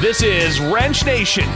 [0.00, 1.46] This is Wrench Nation.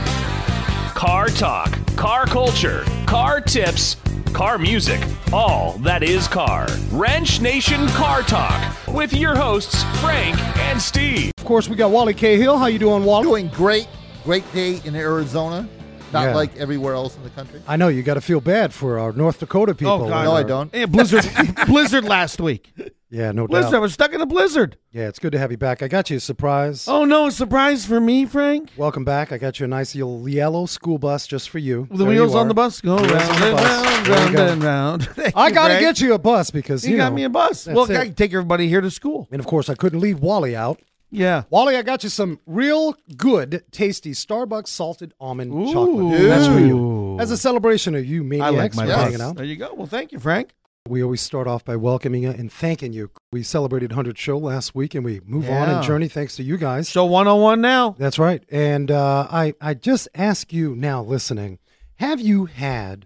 [0.95, 3.97] Car talk, car culture, car tips,
[4.33, 4.99] car music,
[5.31, 6.67] all that is car.
[6.89, 11.31] Wrench Nation Car Talk with your hosts Frank and Steve.
[11.37, 12.57] Of course, we got Wally Cahill.
[12.57, 13.25] How you doing, Wally?
[13.25, 13.87] Doing great.
[14.23, 15.69] Great day in Arizona.
[16.11, 16.35] Not Yeah.
[16.35, 17.61] like everywhere else in the country.
[17.67, 19.93] I know you got to feel bad for our North Dakota oh, people.
[20.05, 20.23] Oh, God.
[20.23, 20.73] No, I don't.
[20.73, 21.29] Yeah, blizzard,
[21.67, 22.73] blizzard last week.
[23.13, 23.73] Yeah, no doubt.
[23.73, 24.77] I was stuck in a blizzard.
[24.93, 25.83] Yeah, it's good to have you back.
[25.83, 26.87] I got you a surprise.
[26.87, 28.71] Oh no, a surprise for me, Frank.
[28.77, 29.33] Welcome back.
[29.33, 31.87] I got you a nice little yellow school bus just for you.
[31.91, 33.85] The There wheels you on the bus go round the and bus.
[33.85, 34.47] round, There round go.
[34.47, 35.07] and round.
[35.09, 35.85] Thank I you, got to Frank.
[35.85, 37.67] get you a bus because You, you, got know, me a bus.
[37.67, 37.97] Well, it.
[37.97, 39.27] I can take everybody here to school.
[39.29, 40.79] And of course, I couldn't leave Wally out.
[41.13, 41.43] Yeah.
[41.49, 45.73] Wally, I got you some real good, tasty Starbucks salted almond Ooh.
[45.73, 46.21] chocolate.
[46.21, 47.19] That's for you.
[47.19, 49.35] As a celebration of you I maniacs like my for hanging out.
[49.35, 49.73] There you go.
[49.73, 50.51] Well, thank you, Frank.
[50.87, 53.11] We always start off by welcoming you and thanking you.
[53.31, 56.57] We celebrated 100 show last week, and we move on and journey thanks to you
[56.57, 56.89] guys.
[56.89, 57.95] Show 101 now.
[57.99, 58.43] That's right.
[58.49, 61.59] And uh, I, I just ask you now, listening,
[61.97, 63.05] have you had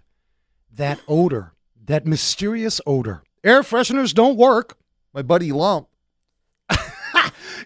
[0.72, 1.52] that odor,
[1.84, 3.22] that mysterious odor?
[3.44, 4.78] Air fresheners don't work.
[5.12, 5.88] My buddy Lump.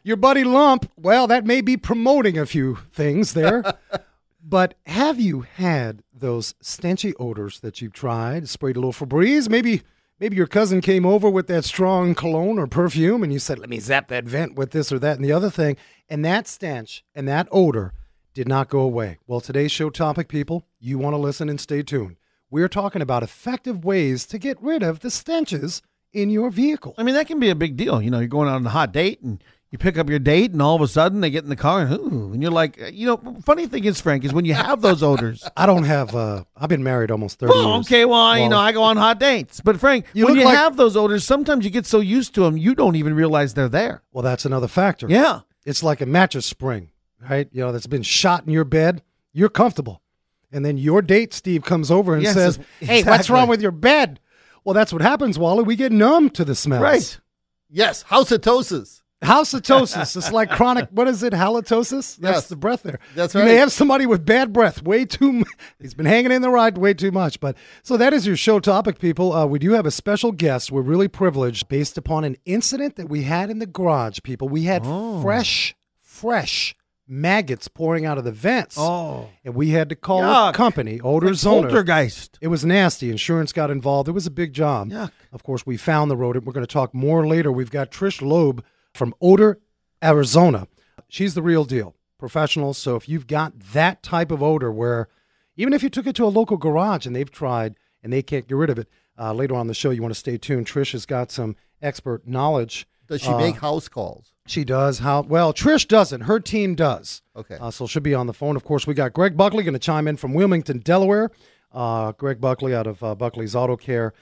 [0.03, 3.63] Your buddy Lump, well, that may be promoting a few things there.
[4.45, 8.49] but have you had those stenchy odors that you've tried?
[8.49, 9.49] Sprayed a little Febreze?
[9.49, 9.83] Maybe
[10.21, 13.71] maybe your cousin came over with that strong cologne or perfume and you said, let
[13.71, 15.77] me zap that vent with this or that and the other thing.
[16.09, 17.95] And that stench and that odor
[18.35, 19.19] did not go away.
[19.27, 22.17] Well, today's show topic, people, you want to listen and stay tuned.
[22.51, 25.83] We're talking about effective ways to get rid of the stenches
[26.13, 26.95] in your vehicle.
[26.99, 28.03] I mean, that can be a big deal.
[28.03, 30.51] You know, you're going out on a hot date and you pick up your date,
[30.53, 32.81] and all of a sudden they get in the car and, ooh, and you're like,
[32.83, 35.49] uh, you know, funny thing is, Frank, is when you have those odors.
[35.57, 37.87] I don't have, uh, I've been married almost 30 Well, years.
[37.87, 39.61] okay, well, you know, I go on hot dates.
[39.61, 42.43] But Frank, You when you like- have those odors, sometimes you get so used to
[42.43, 44.03] them, you don't even realize they're there.
[44.13, 45.07] Well, that's another factor.
[45.09, 45.41] Yeah.
[45.65, 46.91] It's like a mattress spring,
[47.29, 47.49] right?
[47.53, 49.03] You know, that's been shot in your bed.
[49.33, 50.03] You're comfortable.
[50.51, 53.71] And then your date, Steve, comes over and Yes, says, Hey, what's wrong with your
[53.71, 54.19] bed?
[54.65, 55.63] Well, that's what happens, Wally.
[55.63, 56.83] We get numb to the smells.
[56.83, 57.21] Right.
[57.69, 59.03] Yes, halitosis.
[59.23, 60.17] Halitosis.
[60.17, 61.33] it's like chronic, what is it?
[61.33, 62.17] Halitosis?
[62.17, 62.47] That's Yes.
[62.49, 62.99] the breath there.
[63.15, 63.43] That's right.
[63.43, 65.45] You may have somebody with bad breath, way too, m-
[65.79, 67.39] he's been hanging in the ride way too much.
[67.41, 69.33] But so that is your show topic, people.
[69.33, 70.73] Uh, we do have a special guest.
[70.73, 74.49] We're really privileged based upon an incident that we had in the garage, people.
[74.49, 75.21] We had Oh.
[75.23, 76.75] fresh, fresh
[77.07, 78.77] maggots pouring out of the vents.
[78.79, 79.29] Oh.
[79.45, 80.51] And we had to call Yuck.
[80.51, 81.41] a company, Odor Like.
[81.43, 82.39] Poltergeist.
[82.41, 83.11] It was nasty.
[83.11, 84.09] Insurance got involved.
[84.09, 84.91] It was a big job.
[84.91, 85.11] Yuck.
[85.33, 86.45] Of course, we found the rodent.
[86.47, 87.51] We're going to talk more later.
[87.51, 88.65] We've got Trish Loeb
[88.95, 89.61] from Odor,
[90.03, 90.67] Arizona.
[91.09, 92.75] She's the real deal, professional.
[92.75, 95.09] So if you've got that type of odor where
[95.57, 98.47] even if you took it to a local garage and they've tried and they can't
[98.49, 100.67] get rid of it, uh, later on the show, you want to stay tuned.
[100.67, 102.87] Trish has got some expert knowledge.
[103.09, 104.33] Does she Uh, make house calls?
[104.47, 105.01] She does.
[105.01, 105.53] How well?
[105.53, 106.23] Trish doesn't.
[106.23, 107.23] Her team does.
[107.37, 107.57] Okay.
[107.61, 108.57] Uh, so she'll be on the phone.
[108.57, 111.31] Of course, we got Greg Buckley going to chime in from Wilmington, Delaware.
[111.73, 114.13] Uh, Greg Buckley out of uh, Buckley's Auto Care.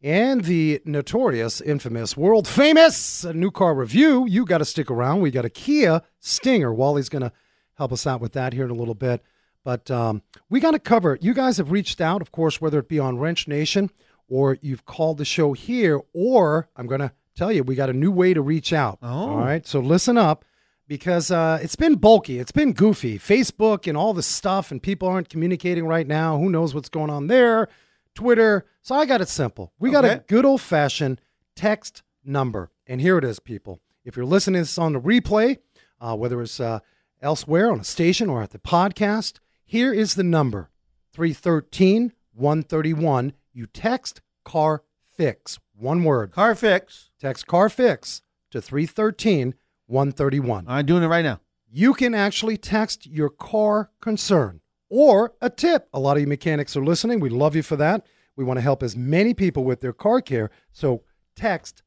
[0.00, 4.26] And the notorious, infamous, world famous new car review.
[4.28, 5.20] You got to stick around.
[5.20, 6.72] We got a Kia Stinger.
[6.72, 7.32] Wally's going to
[7.74, 9.22] help us out with that here in a little bit.
[9.64, 11.22] But um, we got to cover it.
[11.22, 13.90] You guys have reached out, of course, whether it be on Wrench Nation
[14.28, 17.94] or you've called the show here, or I'm going to tell you, we got a
[17.94, 18.98] new way to reach out.
[19.02, 19.30] Oh.
[19.30, 19.66] All right.
[19.66, 20.44] So listen up
[20.86, 22.38] because uh, it's been bulky.
[22.38, 23.18] It's been goofy.
[23.18, 26.38] Facebook and all this stuff, and people aren't communicating right now.
[26.38, 27.68] Who knows what's going on there?
[28.18, 28.66] Twitter.
[28.82, 29.72] So I got it simple.
[29.78, 31.20] We got a good old fashioned
[31.54, 32.72] text number.
[32.84, 33.80] And here it is, people.
[34.04, 35.58] If you're listening to this on the replay,
[36.00, 36.80] uh, whether it's uh,
[37.22, 40.68] elsewhere on a station or at the podcast, here is the number
[41.12, 43.34] 313 131.
[43.52, 44.82] You text car
[45.16, 46.32] fix, one word.
[46.32, 47.10] Car fix.
[47.20, 49.54] Text car fix to 313
[49.86, 50.64] 131.
[50.66, 51.38] I'm doing it right now.
[51.70, 55.88] You can actually text your car concern or a tip.
[55.92, 57.20] A lot of you mechanics are listening.
[57.20, 58.06] We love you for that.
[58.36, 60.50] We want to help as many people with their car care.
[60.72, 61.02] So
[61.34, 61.82] text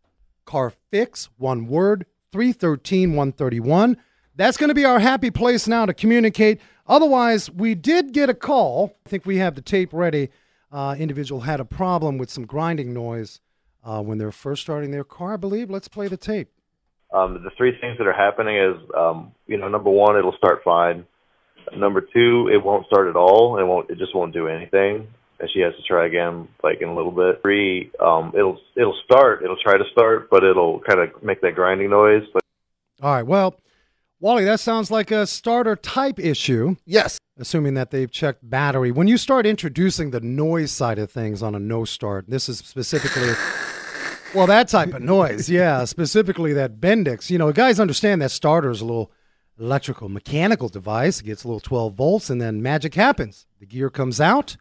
[0.45, 3.97] car fix, one word, 313 131.
[4.35, 6.59] That's going to be our happy place now to communicate.
[6.88, 8.97] Otherwise, we did get a call.
[9.05, 10.29] I think we have the tape ready.
[10.72, 13.41] Uh, individual had a problem with some grinding noise
[13.84, 15.70] uh, when they're first starting their car, I believe.
[15.70, 16.49] Let's play the tape.
[17.14, 20.61] Um, the three things that are happening is, um, you know, number one, it'll start
[20.64, 21.05] fine.
[21.75, 23.58] Number two, it won't start at all.
[23.59, 23.90] It won't.
[23.90, 25.08] It just won't do anything.
[25.40, 27.41] And she has to try again, like in a little bit.
[27.41, 29.43] Three, um, it'll it'll start.
[29.43, 32.23] It'll try to start, but it'll kind of make that grinding noise.
[32.34, 32.43] But
[33.02, 33.25] All right.
[33.25, 33.55] Well,
[34.19, 37.17] Wally, that sounds like a starter type issue, Yes.
[37.40, 38.91] assuming that they've checked battery.
[38.91, 42.59] When you start introducing the noise side of things on a no start, this is
[42.59, 43.31] specifically,
[44.35, 45.49] well, that type of noise.
[45.49, 47.31] Yeah, specifically that Bendix.
[47.31, 49.11] You know, guys understand that starter is a little,
[49.61, 51.22] electrical mechanical device.
[51.22, 53.46] It gets a little 12 volts, and then magic happens.
[53.59, 54.58] The gear comes out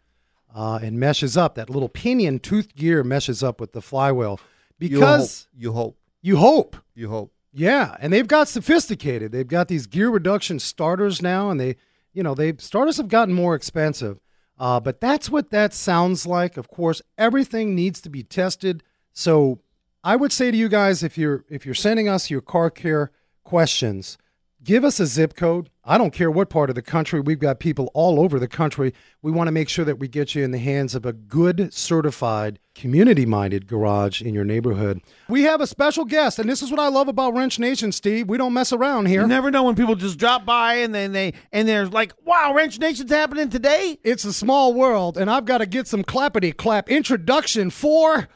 [0.53, 1.55] uh, and meshes up.
[1.55, 4.39] That little pinion tooth gear meshes up with the flywheel
[4.79, 5.97] because you hope.
[6.21, 6.77] you hope.
[6.95, 7.33] You hope.
[7.53, 9.31] Yeah, and they've got sophisticated.
[9.31, 11.75] They've got these gear reduction starters now, and they,
[12.13, 14.19] you know, they starters have gotten more expensive.
[14.57, 16.55] Uh, but that's what that sounds like.
[16.55, 18.83] Of course, everything needs to be tested.
[19.11, 19.59] So
[20.03, 23.11] I would say to you guys, if you're if you're sending us your car care
[23.43, 24.17] questions,
[24.63, 25.69] give us a zip code.
[25.83, 27.19] I don't care what part of the country.
[27.19, 28.93] We've got people all over the country.
[29.21, 31.73] We want to make sure that we get you in the hands of a good,
[31.73, 35.01] certified, community minded garage in your neighborhood.
[35.27, 38.29] We have a special guest, and this is what I love about Wrench Nation, Steve.
[38.29, 39.21] We don't mess around here.
[39.21, 42.53] You never know when people just drop by and then they and they're like, "Wow,
[42.53, 46.55] Wrench Nation's happening today." It's a small world, and I've got to get some clappity
[46.55, 48.29] clap introduction for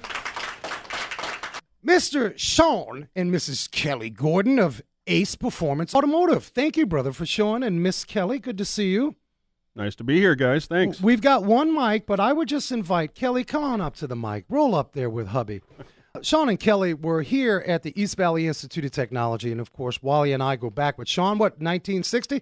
[1.85, 2.33] Mr.
[2.35, 3.69] Sean and Mrs.
[3.69, 6.45] Kelly Gordon of Ace Performance Automotive.
[6.45, 7.63] Thank you, brother, for showing.
[7.63, 9.15] And Miss Kelly, good to see you.
[9.75, 10.67] Nice to be here, guys.
[10.67, 11.01] Thanks.
[11.01, 14.15] We've got one mic, but I would just invite Kelly, come on up to the
[14.15, 14.45] mic.
[14.47, 15.61] Roll up there with hubby.
[16.21, 20.01] Sean and Kelly were here at the East Valley Institute of Technology, and of course,
[20.01, 21.37] Wally and I go back with Sean.
[21.37, 22.41] What, 1960?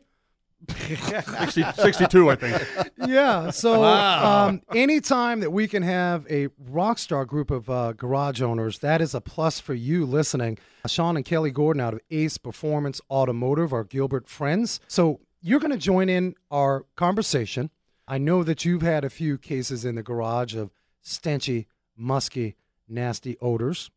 [0.78, 2.68] 60, 62, I think.
[3.08, 3.50] yeah.
[3.50, 8.80] So um, anytime that we can have a rock star group of uh, garage owners,
[8.80, 10.58] that is a plus for you listening.
[10.88, 14.80] Sean and Kelly Gordon out of Ace Performance Automotive are Gilbert friends.
[14.88, 17.70] So you're going to join in our conversation.
[18.08, 20.72] I know that you've had a few cases in the garage of
[21.04, 21.68] stenchy,
[21.98, 22.56] musky,
[22.88, 23.92] nasty odors.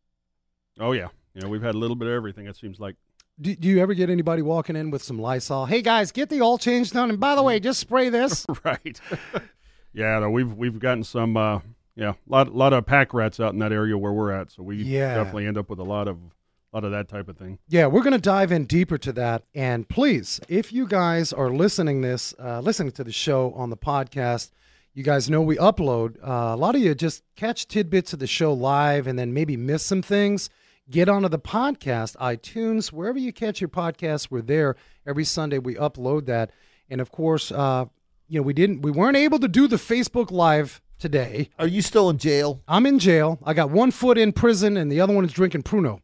[0.79, 1.07] Oh, yeah.
[1.33, 2.95] You know, we've had a little bit of everything, it seems like.
[3.39, 5.67] Do, do you ever get anybody walking in with some Lysol?
[5.67, 8.45] Hey guys, get the oil change done, and by the way, just spray this.
[8.63, 8.99] right.
[9.93, 11.59] yeah, no, we've we've gotten some, uh,
[11.95, 14.51] yeah, a lot, lot of pack rats out in that area where we're at.
[14.51, 15.13] So we Yeah.
[15.15, 17.59] definitely end up with a lot of a lot of that type of thing.
[17.69, 19.43] Yeah, we're going to dive in deeper to that.
[19.55, 23.77] And please, if you guys are listening this, uh, listening to the show on the
[23.77, 24.49] podcast,
[24.93, 26.17] you guys know we upload.
[26.21, 29.55] Uh, a lot of you just catch tidbits of the show live and then maybe
[29.55, 30.49] miss some things.
[30.89, 34.31] Get onto the podcast, iTunes, wherever you catch your podcasts.
[34.31, 35.59] We're there every Sunday.
[35.59, 36.51] We upload that,
[36.89, 37.85] and of course, uh,
[38.29, 41.49] you know we didn't, we weren't able to do the Facebook Live today.
[41.59, 42.61] Are you still in jail?
[42.69, 43.37] I'm in jail.
[43.43, 45.99] I got one foot in prison, and the other one is drinking Pruno.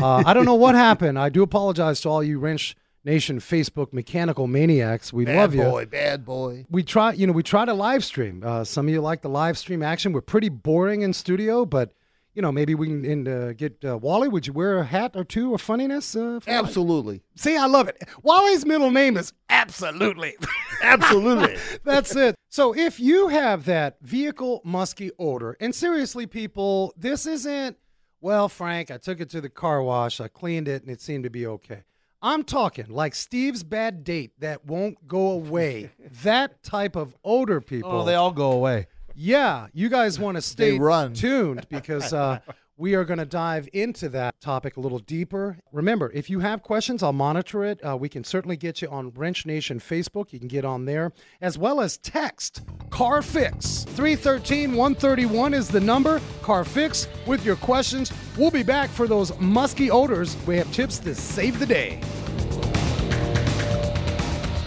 [0.00, 1.18] Uh, I don't know what happened.
[1.18, 5.12] I do apologize to all you Wrench Nation Facebook mechanical maniacs.
[5.12, 5.62] We Bad love you.
[5.62, 6.66] Bad boy, bad boy.
[6.70, 8.44] We try, you know, we try to live stream.
[8.46, 10.12] Uh, some of you like the live stream action.
[10.12, 11.92] We're pretty boring in studio, but
[12.40, 14.26] you know, maybe we can and, uh, get uh, Wally.
[14.26, 16.16] Would you wear a hat or two of funniness?
[16.16, 17.20] Uh, Absolutely.
[17.36, 18.02] See, I love it.
[18.22, 20.36] Wally's middle name is absolutely.
[20.82, 21.58] Absolutely.
[21.84, 22.36] That's it.
[22.48, 27.76] So if you have that vehicle musky odor, and seriously, people, this isn't,
[28.22, 31.24] well, Frank, I took it to the car wash, I cleaned it, and it seemed
[31.24, 31.82] to be okay.
[32.22, 35.90] I'm talking like Steve's bad date that won't go away.
[36.22, 37.92] that type of odor, people.
[37.92, 38.86] Oh, they all go away.
[39.14, 41.14] Yeah, you guys want to stay run.
[41.14, 42.38] tuned because uh,
[42.76, 45.58] we are going to dive into that topic a little deeper.
[45.72, 47.84] Remember, if you have questions, I'll monitor it.
[47.84, 50.32] Uh, we can certainly get you on Wrench Nation Facebook.
[50.32, 51.12] You can get on there,
[51.42, 53.84] as well as text Car Fix.
[53.84, 56.20] 313 131 is the number.
[56.42, 58.10] Car Fix with your questions.
[58.38, 60.36] We'll be back for those musky odors.
[60.46, 62.00] We have tips to save the day.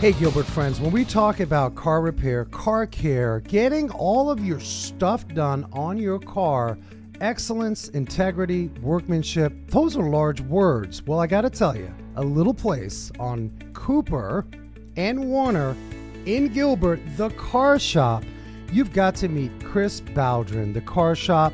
[0.03, 4.60] Hey, Gilbert friends, when we talk about car repair, car care, getting all of your
[4.60, 6.77] stuff done on your car,
[7.22, 11.01] excellence, integrity, workmanship, those are large words.
[11.03, 14.45] Well, I got to tell you, a little place on Cooper
[14.98, 15.74] and Warner
[16.25, 18.25] in Gilbert, the car shop,
[18.74, 21.53] you've got to meet Chris Baldwin, the car shop.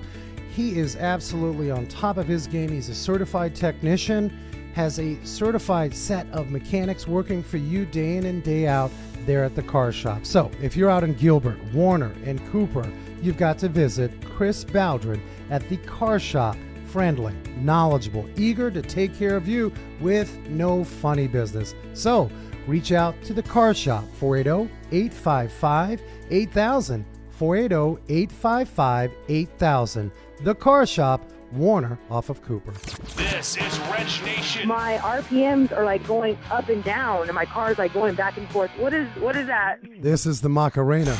[0.56, 2.70] He is absolutely on top of his game.
[2.72, 4.36] He's a certified technician
[4.74, 8.92] has a certified set of mechanics working for you day in and day out
[9.26, 10.26] there at the car shop.
[10.26, 12.90] So if you're out in Gilbert, Warner, and Cooper,
[13.22, 16.58] you've got to visit Chris Baldwin at the car shop.
[16.86, 21.76] Friendly, knowledgeable, eager to take care of you with no funny business.
[21.94, 22.32] So
[22.66, 27.06] reach out to the car shop 480 855 8000.
[27.40, 30.12] 480 855 8000.
[30.44, 32.72] The car shop, Warner off of Cooper.
[33.15, 34.68] This is Wrench Nation.
[34.68, 38.48] my RPMs are like going up and down, and my car's like going back and
[38.50, 38.70] forth.
[38.77, 39.79] What is what is that?
[40.00, 41.15] This is the Macarena.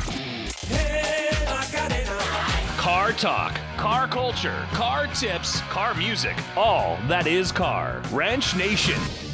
[2.76, 8.00] Car talk, car culture, car tips, car music, all that is car.
[8.10, 9.29] Wrench Nation.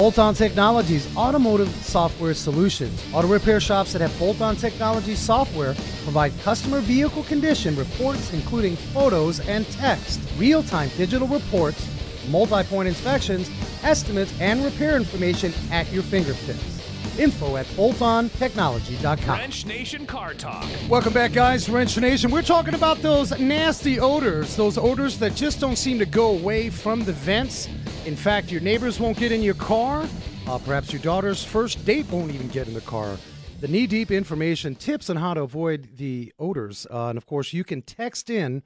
[0.00, 3.04] Bolt On Technologies Automotive Software Solutions.
[3.12, 8.76] Auto repair shops that have Bolt On Technology software provide customer vehicle condition reports, including
[8.76, 11.86] photos and text, real time digital reports,
[12.30, 13.50] multi point inspections,
[13.82, 16.80] estimates, and repair information at your fingertips.
[17.18, 19.38] Info at boltontechnology.com.
[19.38, 20.64] Wrench Nation Car Talk.
[20.88, 22.30] Welcome back, guys, to Wrench Nation.
[22.30, 26.70] We're talking about those nasty odors, those odors that just don't seem to go away
[26.70, 27.68] from the vents.
[28.06, 30.08] In fact, your neighbors won't get in your car.
[30.46, 33.16] Uh, perhaps your daughter's first date won't even get in the car.
[33.60, 36.86] The knee deep information, tips on how to avoid the odors.
[36.90, 38.62] Uh, and of course, you can text in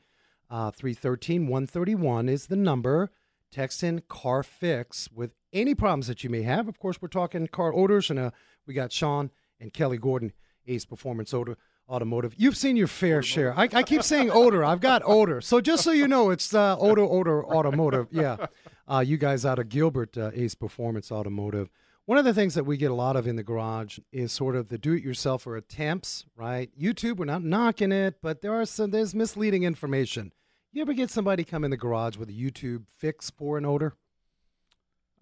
[0.49, 3.11] uh, 313 131 is the number.
[3.51, 6.69] Text in car fix with any problems that you may have.
[6.69, 8.31] Of course, we're talking car odors, and uh,
[8.67, 10.33] we got Sean and Kelly Gordon,
[10.69, 11.57] Ace Performance Odor
[11.89, 12.35] Automotive.
[12.37, 13.53] You've seen your fair share.
[13.59, 14.65] I, I keep saying odor.
[14.65, 15.41] I've got odor.
[15.41, 18.07] So just so you know, it's uh, odor, odor, automotive.
[18.13, 18.47] Yeah.
[18.87, 21.71] Uh, you guys out of Gilbert, uh, Ace Performance Automotive.
[22.07, 24.57] One of the things that we get a lot of in the garage is sort
[24.57, 26.71] of the do-it-yourselfer attempts, right?
[26.79, 30.33] YouTube, we're not knocking it, but there are some there's misleading information.
[30.71, 33.95] You ever get somebody come in the garage with a YouTube fix for an odor?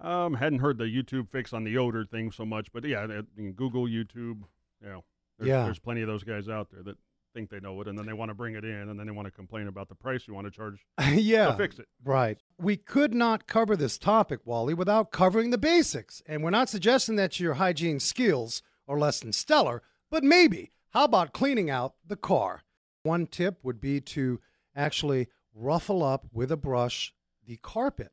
[0.00, 3.26] Um, hadn't heard the YouTube fix on the odor thing so much, but yeah, that-
[3.37, 4.42] you can Google YouTube.
[4.81, 5.04] You know,
[5.38, 5.64] there's, Yeah.
[5.64, 6.97] there's plenty of those guys out there that
[7.33, 9.12] think they know it, and then they want to bring it in, and then they
[9.12, 11.47] want to complain about the price you want to charge yeah.
[11.47, 11.87] to fix it.
[12.05, 12.39] Right.
[12.59, 16.23] We could not cover this topic, Wally, without covering the basics.
[16.27, 20.73] And we're not suggesting that your hygiene skills are less than stellar, but maybe.
[20.91, 22.62] How about cleaning out the car?
[23.03, 24.41] One tip would be to
[24.77, 27.15] actually ruffle up with a brush
[27.47, 28.12] the carpet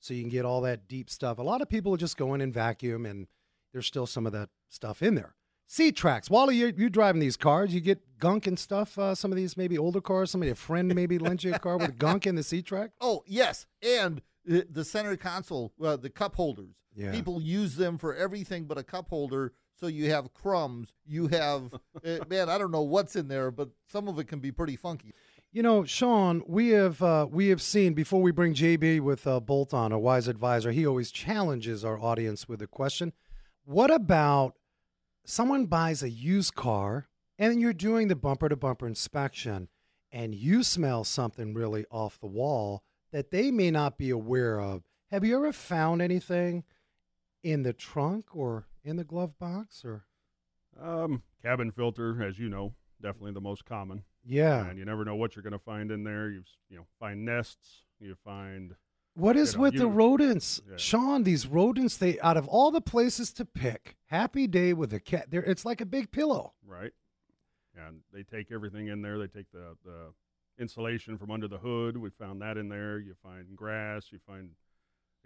[0.00, 1.38] so you can get all that deep stuff.
[1.38, 3.26] A lot of people just go in and vacuum, and
[3.72, 5.34] there's still some of that stuff in there.
[5.66, 6.28] Seat tracks.
[6.28, 7.74] Wally, you're, you're driving these cars.
[7.74, 8.98] You get gunk and stuff.
[8.98, 10.30] Uh, some of these maybe older cars.
[10.30, 12.90] Somebody, a friend maybe lent you a car with gunk in the seat track.
[13.00, 16.76] Oh yes, and the center console, uh, the cup holders.
[16.94, 17.10] Yeah.
[17.12, 19.52] People use them for everything but a cup holder.
[19.74, 20.94] So you have crumbs.
[21.04, 24.38] You have uh, man, I don't know what's in there, but some of it can
[24.38, 25.12] be pretty funky.
[25.50, 29.40] You know, Sean, we have uh, we have seen before we bring JB with uh,
[29.40, 30.72] Bolt on, a wise advisor.
[30.72, 33.12] He always challenges our audience with a question:
[33.64, 34.54] What about
[35.24, 39.68] someone buys a used car and you're doing the bumper to bumper inspection,
[40.12, 44.82] and you smell something really off the wall that they may not be aware of?
[45.10, 46.64] Have you ever found anything
[47.42, 49.84] in the trunk or in the glove box?
[49.84, 50.04] Or
[50.80, 54.04] Um, cabin filter, as you know, definitely the most common.
[54.24, 56.30] yeah, and you never know what you're going to find in there.
[56.30, 58.74] You you know find nests, you find
[59.14, 60.76] What is You know, with you- the rodents, Yeah.
[60.76, 61.22] Sean?
[61.22, 65.30] These rodents, they out of all the places to pick, happy day with a cat.
[65.30, 66.54] There, it's like a big pillow.
[66.66, 66.92] right,
[67.76, 69.18] and they take everything in there.
[69.18, 70.12] They take the the
[70.58, 71.96] insulation from under the hood.
[71.96, 72.98] We found that in there.
[72.98, 74.12] You find grass.
[74.12, 74.50] You find,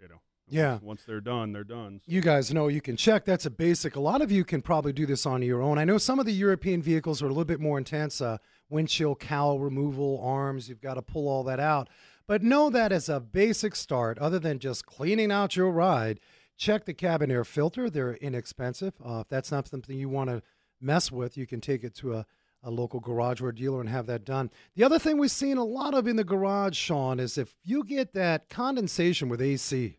[0.01, 0.73] you know, Yeah.
[0.73, 1.99] Once, once they're done, they're done.
[1.99, 3.25] So- You guys know you can check.
[3.25, 3.95] That's a basic.
[3.95, 5.77] A lot of you can probably do this on your own.
[5.77, 8.21] I know some of the European vehicles are a little bit more intense.
[8.21, 8.37] Uh,
[8.69, 10.67] windshield cowl removal, arms.
[10.67, 11.89] You've got to pull all that out.
[12.29, 16.19] But know that as a basic start, other than just cleaning out your ride,
[16.57, 17.89] check the cabin air filter.
[17.89, 18.93] They're inexpensive.
[19.03, 20.43] Uh, if that's not something you want to
[20.79, 22.27] mess with, you can take it to a,
[22.61, 24.51] a local garage or dealer and have that done.
[24.75, 27.83] The other thing we've seen a lot of in the garage, Sean, is if you
[27.83, 29.97] get that condensation with AC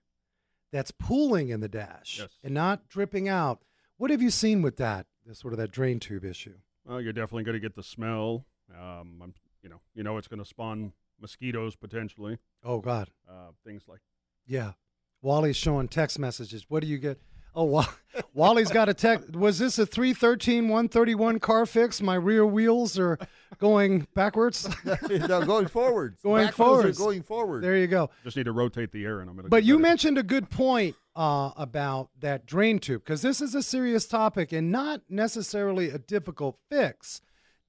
[0.70, 2.38] that's pooling in the dash Yes.
[2.44, 3.64] and not dripping out.
[3.96, 5.06] What have you seen with that?
[5.32, 6.54] Sort of that drain tube issue.
[6.84, 8.46] Well, you're definitely going to get the smell.
[8.72, 9.34] Um, I'm,
[9.64, 12.38] you know, you know it's going to spawn mosquitoes potentially.
[12.64, 14.00] Oh God, Uh, things like
[14.46, 14.72] yeah.
[15.22, 16.64] Wally's showing text messages.
[16.68, 17.18] What do you get?
[17.54, 17.86] Oh, Wa-
[18.34, 19.34] Wally's got a text.
[19.36, 22.00] Was this a 313 131 car fix?
[22.00, 23.18] My rear wheels are
[23.58, 24.68] going backwards.
[25.10, 26.20] no, going forwards.
[26.22, 26.98] Going Back wheels are forwards.
[26.98, 27.62] Going forward.
[27.64, 28.08] there you go.
[28.24, 29.50] just need to rotate the air, and I'm going to.
[29.50, 33.62] But you mentioned a good point uh, about that drain tube because this is a
[33.62, 37.20] serious topic and not necessarily a difficult fix.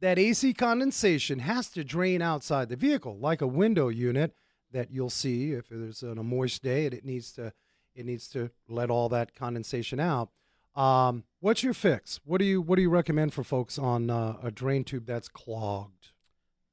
[0.01, 4.33] That AC condensation has to drain outside the vehicle, like a window unit
[4.71, 7.53] that you'll see if there's on a moist day and it needs to
[7.93, 10.29] it needs to let all that condensation out.
[10.75, 12.19] Um, what's your fix?
[12.23, 15.27] What do you what do you recommend for folks on uh, a drain tube that's
[15.27, 16.11] clogged?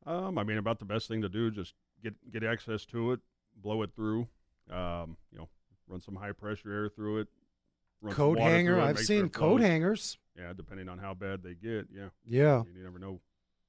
[0.07, 3.21] Um, I mean, about the best thing to do, just get get access to it,
[3.57, 4.29] blow it through.
[4.71, 5.49] Um, you know,
[5.89, 7.29] run some high pressure air through it.
[8.11, 8.81] Coat hanger.
[8.81, 10.19] I've sure seen it coat hangers.
[10.37, 11.89] Yeah, depending on how bad they get.
[11.93, 13.21] Yeah, Yeah, you never know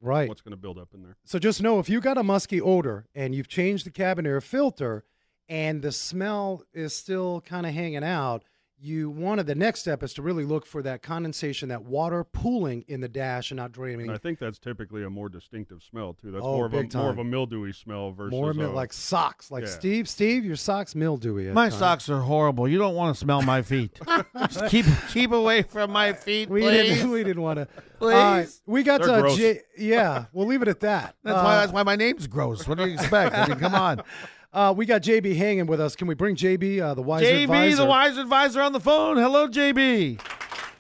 [0.02, 0.30] right.
[0.30, 1.18] what's going to build up in there.
[1.26, 4.40] So just know if you got a musky odor and you've changed the cabin air
[4.40, 5.04] filter
[5.48, 8.44] and the smell is still kind of hanging out,
[8.82, 12.86] you wanted the next step is to really look for that condensation, that water pooling
[12.88, 14.08] in the dash and not draining.
[14.08, 16.32] And I think that's typically a more distinctive smell too.
[16.32, 18.74] That's Oh, more of a big more of a mildewy smell versus More mil- a-
[18.74, 19.70] like socks, like yeah.
[19.70, 20.08] Steve.
[20.08, 21.50] Steve, your socks mildewy.
[21.50, 21.80] at My times.
[21.80, 22.68] socks are horrible.
[22.68, 24.00] You don't want to smell my feet.
[24.50, 26.96] Just keep keep away from my feet, We please.
[27.00, 27.12] didn't.
[27.12, 27.68] We didn't want to.
[28.00, 28.62] Please.
[28.66, 29.22] we got They're to.
[29.24, 29.36] gross.
[29.38, 31.16] J- yeah, we'll leave it at that.
[31.22, 32.66] That's Uh, why that's why my name's gross.
[32.66, 33.36] What do you expect?
[33.36, 34.02] I mean, come on.
[34.52, 35.96] Uh, we got JB hanging with us.
[35.96, 37.76] Can we bring JB, uh, the wise JB, advisor?
[37.78, 39.18] the wise advisor on the phone.
[39.18, 40.20] Hello, JB.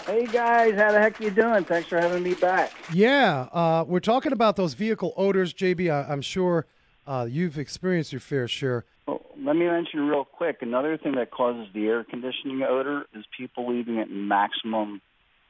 [0.05, 1.63] Hey guys, how the heck you doing?
[1.65, 2.71] Thanks for having me back.
[2.91, 5.91] Yeah, uh, we're talking about those vehicle odors, JB.
[5.91, 6.65] I, I'm sure
[7.05, 8.85] uh, you've experienced your fair share.
[9.05, 10.57] Well, let me mention real quick.
[10.61, 14.99] Another thing that causes the air conditioning odor is people leaving it in maximum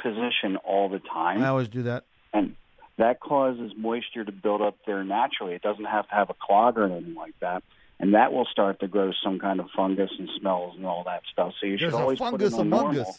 [0.02, 2.04] position all the time, I always do that.
[2.34, 2.56] and
[2.98, 5.54] that causes moisture to build up there naturally.
[5.54, 7.64] It doesn't have to have a clog or anything like that,
[8.00, 11.22] and that will start to grow some kind of fungus and smells and all that
[11.32, 11.54] stuff.
[11.60, 13.16] So you There's should a always put it on normal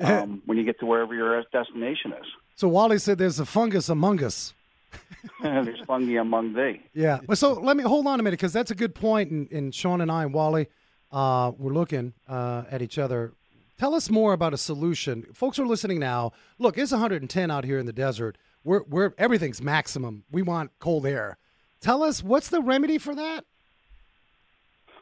[0.00, 2.26] um, when you get to wherever your destination is.
[2.54, 4.54] So Wally said there's a fungus among us.
[5.42, 6.80] There's fungi among thee.
[6.94, 7.18] Yeah.
[7.26, 9.30] But so let me hold on a minute because that's a good point.
[9.30, 10.68] And, and Sean and I and Wally,
[11.12, 13.34] uh, we're looking uh, at each other.
[13.78, 15.26] Tell us more about a solution.
[15.34, 16.32] Folks are listening now.
[16.58, 18.38] Look, it's 110 out here in the desert.
[18.64, 20.24] We're, we're everything's maximum.
[20.30, 21.36] We want cold air.
[21.80, 23.44] Tell us what's the remedy for that?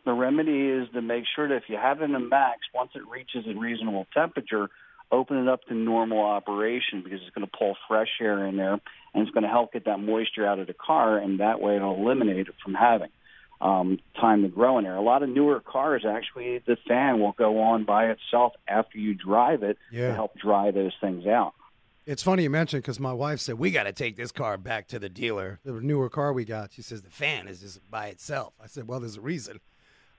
[0.04, 2.90] The remedy is to make sure that if you have it in a max, once
[2.94, 4.68] it reaches a reasonable temperature,
[5.10, 8.72] open it up to normal operation because it's going to pull fresh air in there
[8.72, 11.76] and it's going to help get that moisture out of the car and that way
[11.76, 13.10] it'll eliminate it from having
[13.60, 14.96] um, time to grow in there.
[14.96, 19.14] A lot of newer cars, actually, the fan will go on by itself after you
[19.14, 20.08] drive it Yeah.
[20.08, 21.54] to help dry those things out.
[22.06, 24.88] It's funny you mentioned because my wife said we got to take this car back
[24.88, 25.60] to the dealer.
[25.64, 26.72] The newer car we got.
[26.72, 28.52] She says the fan is just by itself.
[28.62, 29.60] I said, well, there's a reason,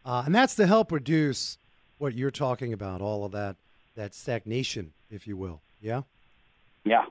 [0.06, 1.58] uh, and that's to help reduce
[1.98, 3.02] what you're talking about.
[3.02, 3.56] All of that,
[3.96, 5.62] that stagnation, if you will.
[5.82, 6.02] Yeah.
[6.84, 7.06] Yeah.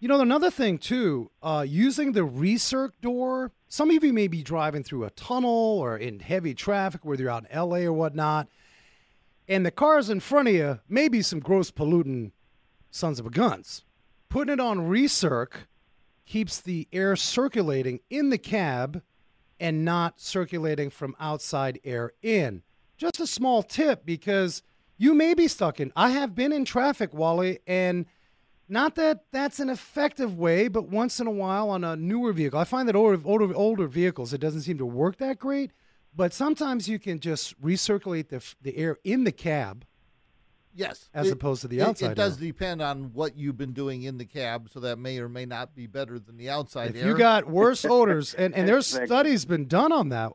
[0.00, 3.52] You know, another thing too, uh, using the recirc door.
[3.68, 7.30] Some of you may be driving through a tunnel or in heavy traffic, whether you're
[7.30, 8.48] out in LA or whatnot,
[9.46, 12.32] and the cars in front of you may be some gross polluting
[12.90, 13.84] sons of a guns.
[14.30, 15.48] Putting it on recirc
[16.24, 19.02] keeps the air circulating in the cab
[19.60, 22.62] and not circulating from outside air in.
[22.96, 24.62] Just a small tip because
[24.96, 25.92] you may be stuck in.
[25.94, 28.06] I have been in traffic, Wally, and
[28.68, 32.58] not that that's an effective way, but once in a while on a newer vehicle,
[32.58, 35.72] I find that older, older, older vehicles, it doesn't seem to work that great.
[36.14, 39.84] But sometimes you can just recirculate the, the air in the cab
[40.74, 41.08] Yes.
[41.12, 42.46] as It- opposed to the it- outside It, does air.
[42.48, 45.74] depend on what you've been doing in the cab, so that may or may not
[45.74, 47.08] be better than the outside if air.
[47.08, 50.32] you got worse odors, and, and there's studies been done on that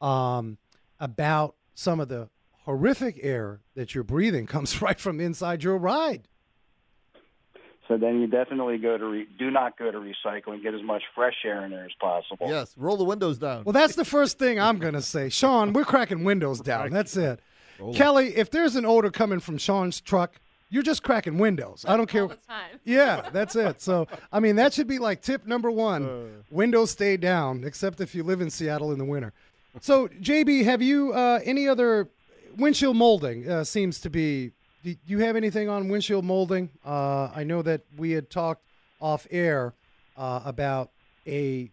[0.00, 0.58] um,
[1.00, 2.28] about some of the
[2.64, 6.28] horrific air that you're breathing comes right from inside your ride.
[7.88, 10.62] So then you definitely go to re- do not go to recycling.
[10.62, 12.46] Get as much fresh air in there as possible.
[12.48, 13.64] yes, roll the windows down.
[13.64, 15.28] Well, that's the first thing I'm going to say.
[15.28, 16.90] Sean, we're cracking windows down.
[16.90, 17.40] That's it.
[17.94, 21.84] Kelly, if there's an odor coming from Sean's truck, you're just cracking windows.
[21.86, 22.22] I don't care.
[22.22, 22.78] all the time.
[22.84, 23.80] Yeah, that's it.
[23.82, 28.14] So, I mean, that should be like tip number one windows stay down, except if
[28.14, 29.32] you live in Seattle in the winter.
[29.80, 32.08] So, JB, have you uh, any other
[32.56, 33.48] windshield molding?
[33.48, 34.52] Uh, seems to be.
[34.82, 36.70] Do you have anything on windshield molding?
[36.84, 38.62] Uh, I know that we had talked
[39.00, 39.74] off air
[40.16, 40.90] uh, about
[41.26, 41.70] a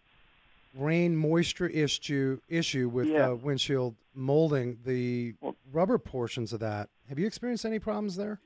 [0.74, 3.30] rain moisture issue issue with Yeah.
[3.30, 6.88] uh, windshield molding the Well- rubber portions of that.
[7.08, 8.40] Have you experienced any problems there?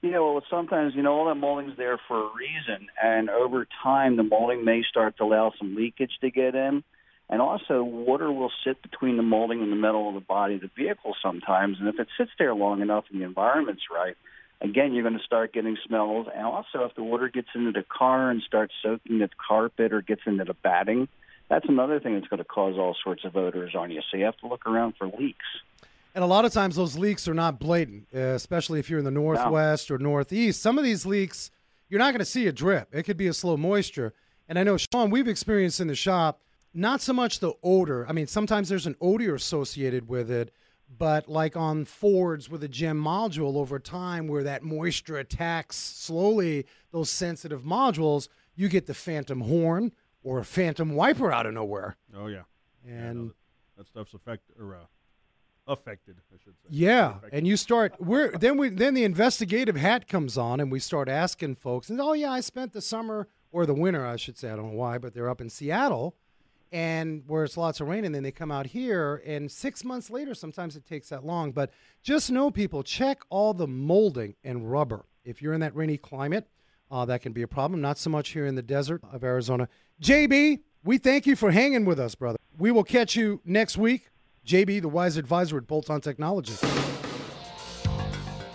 [0.00, 4.16] Yeah, well, sometimes you know all that molding's there for a reason, and over time
[4.16, 6.84] the molding may start to allow some leakage to get in,
[7.28, 10.60] and also water will sit between the molding and the metal of the body of
[10.60, 14.16] the vehicle sometimes, and if it sits there long enough and the environment's right,
[14.60, 17.82] again you're going to start getting smells, and also if the water gets into the
[17.82, 21.08] car and starts soaking the carpet or gets into the batting,
[21.48, 24.00] that's another thing that's going to cause all sorts of odors on you.
[24.10, 25.44] So you have to look around for leaks.
[26.14, 29.04] And a lot of times those leaks are not blatant, uh, especially if you're in
[29.04, 30.60] the northwest or northeast.
[30.60, 31.50] Some of these leaks,
[31.88, 32.88] you're not going to see a drip.
[32.92, 34.12] It could be a slow moisture.
[34.48, 36.40] And I know, Sean, we've experienced in the shop
[36.74, 38.06] not so much the odor.
[38.08, 40.52] I mean, sometimes there's an odor associated with it,
[40.98, 46.66] but like on Fords with a gem module over time where that moisture attacks slowly
[46.92, 51.96] those sensitive modules, you get the phantom horn or a phantom wiper out of nowhere.
[52.14, 52.42] Oh yeah.
[52.86, 53.30] Yeah, no, And
[53.76, 54.78] that, stuff's affect or uh,
[55.66, 56.68] affected, I should say.
[56.70, 57.36] Yeah, Affected.
[57.38, 61.08] and you start we're then we then the investigative hat comes on and we start
[61.08, 64.50] asking folks and oh yeah, I spent the summer or the winter I should say
[64.50, 66.14] I don't know why, but they're up in Seattle
[66.70, 70.10] and where it's lots of rain and then they come out here and 6 months
[70.10, 71.70] later sometimes it takes that long, but
[72.02, 75.04] just know people check all the molding and rubber.
[75.24, 76.46] If you're in that rainy climate,
[76.90, 79.68] uh, that can be a problem, not so much here in the desert of Arizona.
[80.02, 82.38] JB, we thank you for hanging with us, brother.
[82.56, 84.10] We will catch you next week.
[84.46, 86.54] JB, the wise advisor at Bolt On Technology.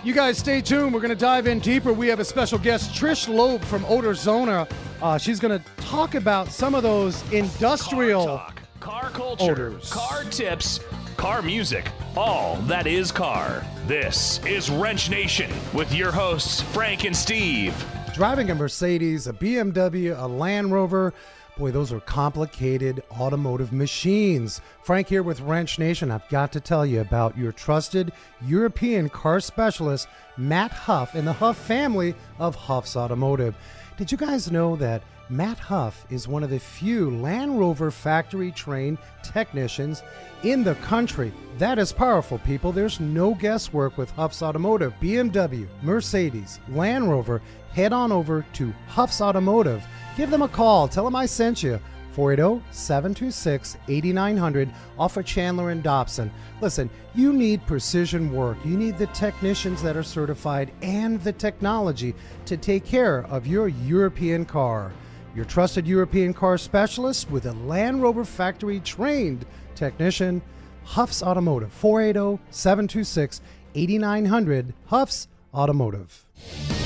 [0.04, 0.94] You guys stay tuned.
[0.94, 1.94] We're going to dive in deeper.
[1.94, 4.68] We have a special guest, Trish Loeb from Odor Zona.
[5.02, 8.26] Uh, she's going to talk about some of those industrial.
[8.26, 9.92] Car talk, car culture, odors.
[9.92, 10.80] car tips,
[11.16, 13.66] car music, all that is car.
[13.86, 17.74] This is Wrench Nation with your hosts, Frank and Steve.
[18.14, 21.16] Driving a Mercedes, a BMW, a Land Rover,
[21.58, 24.62] boy, those are complicated automotive machines.
[24.84, 26.12] Frank here with Wrench Nation.
[26.12, 28.12] I've got to tell you about your trusted
[28.46, 33.56] European car specialist, Matt Huff, and the Huff family of Huff's Automotive.
[33.98, 38.52] Did you guys know that Matt Huff is one of the few Land Rover factory
[38.52, 40.04] trained technicians
[40.44, 41.34] in the country?
[41.58, 42.72] That is powerful, people.
[42.72, 47.42] There's no guesswork with Huff's Automotive, BMW, Mercedes, Land Rover.
[47.74, 49.84] Head on over to Huff's Automotive.
[50.16, 50.88] Give them a call.
[50.88, 51.80] Tell them I sent you.
[52.12, 56.32] 480 726 8900 off of Chandler and Dobson.
[56.62, 58.58] Listen, you need precision work.
[58.64, 62.14] You need the technicians that are certified and the technology
[62.46, 64.92] to take care of your European car.
[65.36, 70.44] Your trusted European car specialist with a Land Rover factory trained technician,
[70.84, 71.74] Huff's Automotive.
[71.74, 73.42] 480 726
[73.74, 74.74] 8900.
[74.86, 76.83] Huff's Automotive.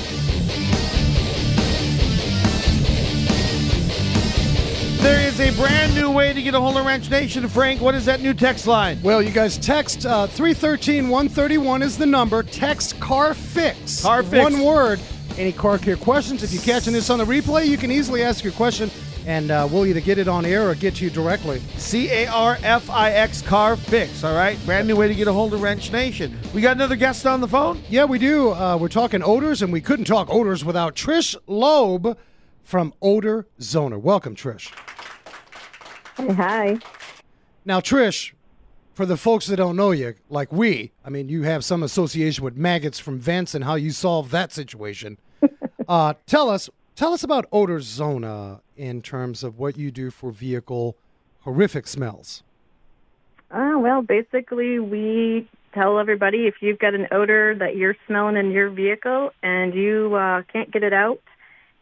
[5.00, 7.48] There is a brand new way to get a hold of Wrench Nation.
[7.48, 9.00] Frank, what is that new text line?
[9.00, 12.42] Well, you guys text uh, 313 131 is the number.
[12.42, 14.02] Text car fix.
[14.02, 14.42] Car fix.
[14.42, 15.00] One word.
[15.36, 16.42] Any car care questions?
[16.42, 18.90] If you're catching this on the replay, you can easily ask your question
[19.24, 21.60] and uh, we'll either get it on air or get to you directly.
[21.76, 24.24] C A R F I X Car Fix.
[24.24, 26.36] All right, brand new way to get a hold of Wrench Nation.
[26.54, 27.80] We got another guest on the phone.
[27.88, 28.52] Yeah, we do.
[28.52, 32.16] Uh, we're talking odors, and we couldn't talk odors without Trish Loeb
[32.64, 33.98] from Odor Zona.
[33.98, 34.72] Welcome, Trish.
[36.18, 36.78] Hi.
[37.64, 38.32] Now, Trish,
[38.94, 42.42] for the folks that don't know you, like we, I mean, you have some association
[42.42, 45.18] with maggots from vents and how you solve that situation.
[45.88, 50.32] uh, tell us, tell us about Odor Zona in terms of what you do for
[50.32, 50.96] vehicle
[51.40, 52.42] horrific smells.
[53.50, 58.50] Uh, well, basically, we tell everybody if you've got an odor that you're smelling in
[58.50, 61.20] your vehicle and you uh, can't get it out,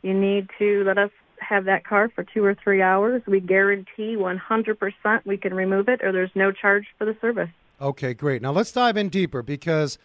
[0.03, 3.23] you need to let us have that car for two or three hours.
[3.27, 7.51] We guarantee 100% we can remove it or there's no charge for the service.
[7.81, 8.43] Okay, great.
[8.43, 9.99] Now let's dive in deeper because,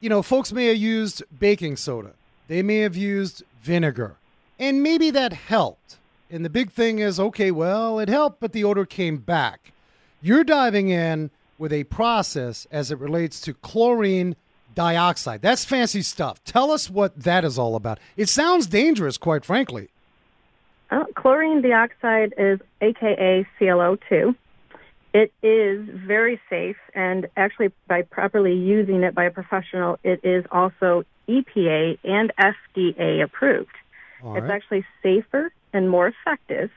[0.00, 2.12] you know, folks may have used baking soda,
[2.48, 4.16] they may have used vinegar,
[4.58, 5.96] and maybe that helped.
[6.30, 9.72] And the big thing is okay, well, it helped, but the odor came back.
[10.20, 14.34] You're diving in with a process as it relates to chlorine
[14.74, 15.42] dioxide.
[15.42, 16.42] That's fancy stuff.
[16.44, 17.98] Tell us what that is all about.
[18.16, 19.88] It sounds dangerous, quite frankly.
[20.90, 24.34] Uh, chlorine dioxide is AKA ClO2.
[25.12, 30.44] It is very safe, and actually, by properly using it by a professional, it is
[30.50, 33.70] also EPA and FDA approved.
[34.22, 36.70] All It's actually safer and more effective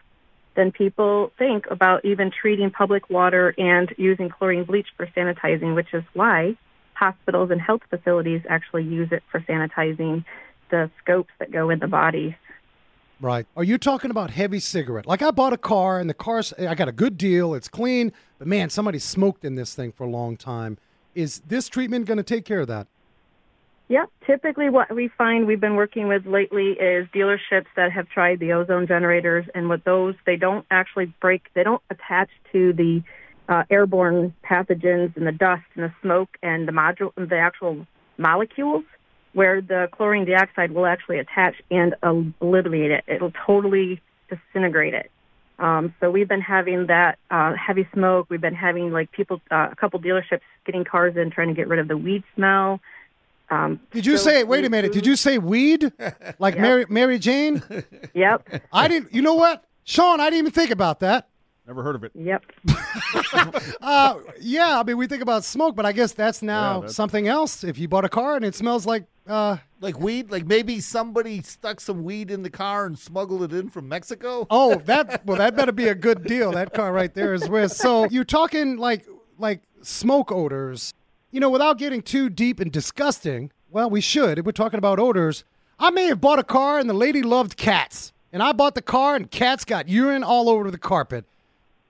[0.55, 5.93] than people think about even treating public water and using chlorine bleach for sanitizing, which
[5.93, 6.57] is why
[6.93, 10.25] hospitals and health facilities actually use it for sanitizing
[10.69, 12.35] the scopes that go in the body.
[13.21, 13.45] Right.
[13.55, 15.05] Are you talking about heavy cigarette?
[15.05, 18.13] Like I bought a car and the car's I got a good deal, it's clean,
[18.37, 20.77] but man, somebody smoked in this thing for a long time.
[21.15, 22.87] Is this treatment going to take care of that?
[23.89, 24.09] Yep.
[24.25, 28.53] Typically, what we find we've been working with lately is dealerships that have tried the
[28.53, 33.01] ozone generators, and with those, they don't actually break, they don't attach to the
[33.49, 37.87] uh, airborne pathogens and the dust and the smoke and the module, the actual
[38.19, 38.83] molecules,
[39.33, 41.95] where the chlorine dioxide will actually attach and
[42.41, 43.03] eliminate it.
[43.07, 45.11] It'll totally disintegrate it.
[45.59, 48.27] Um, so we've been having that uh, heavy smoke.
[48.29, 51.67] We've been having like people, uh, a couple dealerships getting cars in trying to get
[51.67, 52.79] rid of the weed smell.
[53.51, 55.91] Um, Did you say wait a minute, did you say weed?
[56.39, 56.61] Like Yep.
[56.61, 57.63] Mary Mary Jane?
[58.13, 58.47] Yep.
[58.71, 59.65] I didn't you know what?
[59.83, 61.27] Sean, I didn't even think about that.
[61.69, 62.11] Never heard of it.
[62.15, 62.45] Yep.
[63.81, 66.95] Uh yeah, I mean we think about smoke, but I guess that's now Yeah, that's-
[66.95, 67.63] something else.
[67.63, 70.31] If you bought a car and it smells like uh Like weed?
[70.31, 74.47] Like maybe somebody stuck some weed in the car and smuggled it in from Mexico?
[74.49, 76.51] Oh, that well, that better be a good deal.
[76.53, 77.71] That car right there is with.
[77.71, 79.05] So you're talking like
[79.37, 80.93] like smoke odors.
[81.31, 83.51] You know, without getting too deep and disgusting.
[83.69, 84.39] Well, we should.
[84.39, 85.43] If we're talking about odors,
[85.77, 88.81] I may have bought a car and the lady loved cats, and I bought the
[88.81, 91.25] car and cats got urine all over the carpet.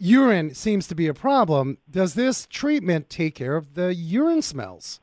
[0.01, 1.77] Urine seems to be a problem.
[1.91, 5.01] Does this treatment take care of the urine smells?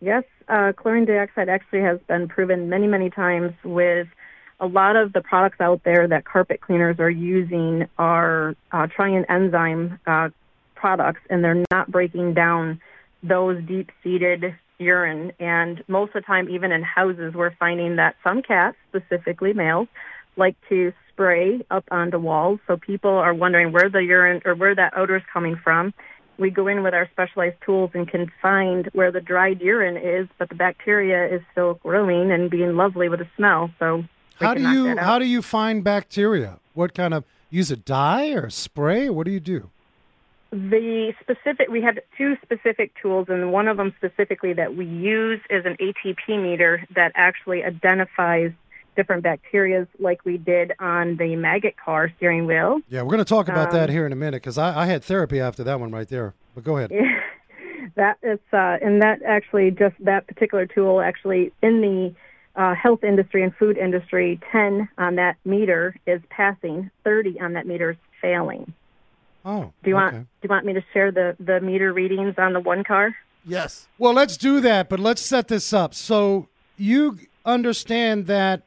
[0.00, 4.06] Yes, uh, chlorine dioxide actually has been proven many, many times with
[4.60, 9.24] a lot of the products out there that carpet cleaners are using are uh, trying
[9.28, 10.28] enzyme uh,
[10.76, 12.80] products, and they're not breaking down
[13.24, 15.32] those deep-seated urine.
[15.40, 19.88] And most of the time, even in houses, we're finding that some cats, specifically males,
[20.36, 22.60] like to spray up on the walls.
[22.66, 25.92] So people are wondering where the urine or where that odor is coming from.
[26.38, 30.28] we go in with our specialized tools and can find where the dried urine is,
[30.38, 33.70] but the bacteria is still growing and being lovely with a smell.
[33.78, 34.04] So
[34.40, 36.58] How do you how do you find bacteria?
[36.74, 39.10] What kind of use a dye or a spray?
[39.10, 39.70] What do you do?
[40.50, 45.40] The specific, we have two specific tools, and one of them specifically that we use
[45.48, 48.52] is an ATP meter that actually identifies
[48.96, 52.80] different bacterias, like we did on the maggot car steering wheel.
[52.88, 54.86] Yeah, we're going to talk about that Um, here in a minute because I, I
[54.86, 56.34] had therapy after that one right there.
[56.54, 56.90] But go ahead.
[57.96, 62.14] that is, uh, and that actually just that particular tool actually in the
[62.60, 67.66] uh, health industry and food industry, 10 on that meter is passing, 30 on that
[67.66, 68.72] meter is failing.
[69.44, 70.22] Oh, Do you want okay.
[70.22, 73.16] do you want me to share the the meter readings on the one car?
[73.44, 73.88] Yes.
[73.98, 75.94] Well, let's do that, but let's set this up.
[75.94, 78.62] So you understand that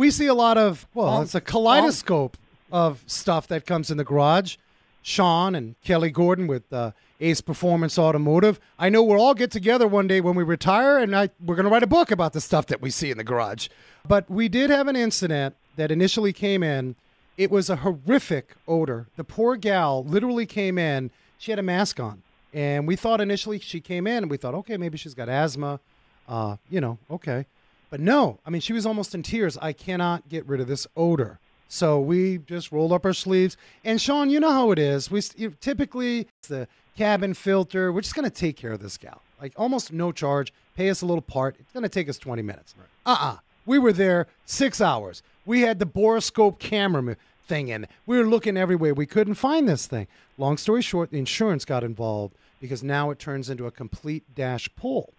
[0.00, 1.24] we see a lot of, well, Funk.
[1.24, 2.38] it's a kaleidoscope
[2.72, 4.56] of stuff that comes in the garage.
[5.02, 8.58] Sean and Kelly Gordon with uh, Ace Performance Automotive.
[8.78, 11.64] I know we'll all get together one day when we retire, and I, we're going
[11.64, 13.68] to write a book about the stuff that we see in the garage.
[14.08, 16.96] But we did have an incident that initially came in.
[17.36, 19.06] It was a horrific odor.
[19.16, 21.10] The poor gal literally came in.
[21.36, 22.22] She had a mask on.
[22.54, 25.78] And we thought initially she came in and we thought, okay, maybe she's got asthma.
[26.26, 27.44] Uh, you know, okay.
[27.90, 29.58] But no, I mean, she was almost in tears.
[29.60, 31.40] I cannot get rid of this odor.
[31.68, 33.56] So we just rolled up our sleeves.
[33.84, 35.10] And Sean, you know how it is.
[35.10, 37.92] We you, typically it's the cabin filter.
[37.92, 39.22] We're just going to take care of this gal.
[39.40, 40.52] Like almost no charge.
[40.76, 41.56] Pay us a little part.
[41.58, 42.74] It's going to take us 20 minutes.
[43.06, 43.36] Uh-uh.
[43.66, 45.22] We were there six hours.
[45.46, 47.86] We had the borescope camera thing in.
[48.06, 48.94] We were looking everywhere.
[48.94, 50.06] We couldn't find this thing.
[50.38, 54.68] Long story short, the insurance got involved because now it turns into a complete dash
[54.76, 55.12] pull.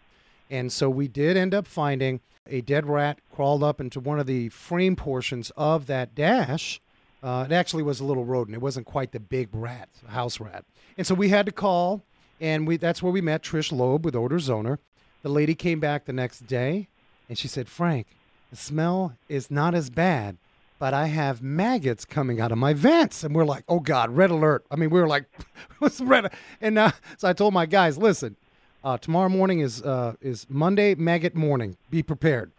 [0.49, 2.19] And so we did end up finding
[2.51, 6.81] a dead rat crawled up into one of the frame portions of that dash.
[7.23, 8.55] Uh, it actually was a little rodent.
[8.55, 10.65] It wasn't quite the big rat, house rat.
[10.97, 12.03] And so we had to call,
[12.39, 14.79] and we that's where we met Trish Loeb with Odor Zona.
[15.21, 16.87] The lady came back the next day,
[17.29, 18.07] and she said, Frank,
[18.49, 20.37] the smell is not as bad,
[20.79, 23.23] but I have maggots coming out of my vents.
[23.23, 24.65] And we're like, oh God, red alert.
[24.71, 25.25] I mean, we were like,
[25.79, 26.33] what's red?
[26.59, 28.35] And uh, so I told my guys, listen,
[28.83, 31.77] uh, tomorrow morning is uh, is Monday maggot morning.
[31.89, 32.51] Be prepared.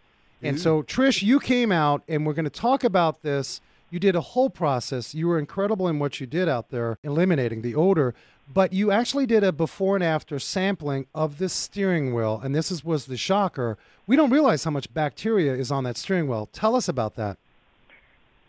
[0.45, 3.61] And so Trish, you came out, and we're going to talk about this.
[3.91, 5.15] You did a whole process.
[5.15, 8.15] You were incredible in what you did out there, eliminating the odor.
[8.53, 12.73] But you actually did a before and after sampling of this steering wheel, and this
[12.73, 13.79] is, was the shocker.
[14.07, 16.49] We don't realize how much bacteria is on that steering wheel.
[16.53, 17.39] Tell us about that.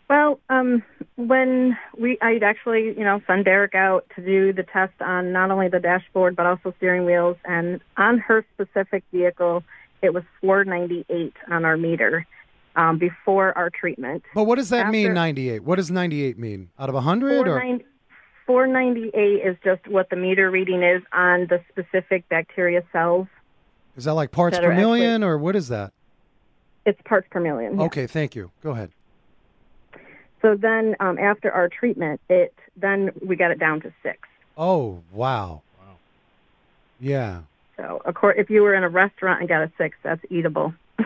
[0.08, 0.82] Well, um,
[1.16, 5.50] when we, I'd actually, you know, send Derek out to do the test on not
[5.50, 9.62] only the dashboard but also steering wheels, and on her specific vehicle,
[10.02, 12.26] it was 498 on our meter
[12.76, 14.24] um, before our treatment.
[14.34, 15.64] But what does that mean, 98?
[15.64, 16.70] What does 98 mean?
[16.78, 17.48] Out of 100?
[17.48, 17.80] Or?
[18.46, 23.26] 498 is just what the meter reading is on the specific bacteria cells.
[23.96, 25.92] Is that like parts that per are actually- million, or what is that?
[26.84, 27.76] It's parts per million.
[27.78, 27.84] yeah.
[27.84, 28.50] Okay, thank you.
[28.62, 28.90] Go ahead.
[30.44, 34.18] So then, um, after our treatment, it then we got it down to six.
[34.58, 35.62] Oh, wow.
[35.78, 35.96] Wow.
[37.00, 37.40] Yeah.
[37.78, 40.74] So, of course, if you were in a restaurant and got a six, that's eatable.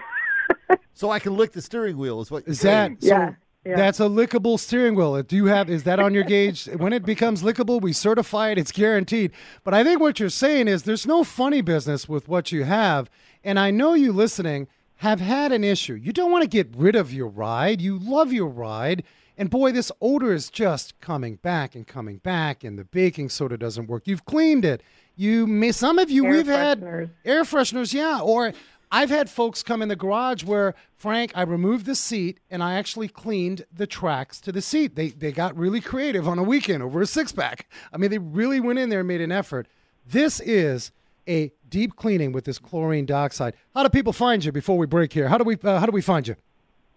[0.93, 2.21] So I can lick the steering wheel.
[2.21, 3.07] Is what that so?
[3.07, 3.77] Yeah, yeah.
[3.77, 5.23] That's a lickable steering wheel.
[5.23, 5.71] Do you have?
[5.71, 6.65] Is that on your gauge?
[6.77, 8.59] when it becomes lickable, we certify it.
[8.59, 9.31] It's guaranteed.
[9.63, 13.09] But I think what you're saying is there's no funny business with what you have.
[13.45, 15.95] And I know you listening have had an issue.
[15.95, 17.81] You don't want to get rid of your ride.
[17.81, 19.05] You love your ride.
[19.39, 23.57] And boy, this odor is just coming back and coming back, and the baking soda
[23.57, 24.09] doesn't work.
[24.09, 24.83] You've cleaned it.
[25.15, 26.83] You may, some of you Air we've had
[27.25, 28.19] air fresheners, yeah.
[28.21, 28.53] Or
[28.91, 32.75] I've had folks come in the garage where Frank, I removed the seat and I
[32.75, 34.97] actually cleaned the tracks to the seat.
[34.97, 37.69] They they got really creative on a weekend over a six pack.
[37.93, 39.69] I mean, they really went in there and made an effort.
[40.07, 40.91] This is
[41.29, 43.55] a deep cleaning with this chlorine dioxide.
[43.75, 45.29] How do people find you before we break here?
[45.29, 46.35] How do we uh, how do we find you?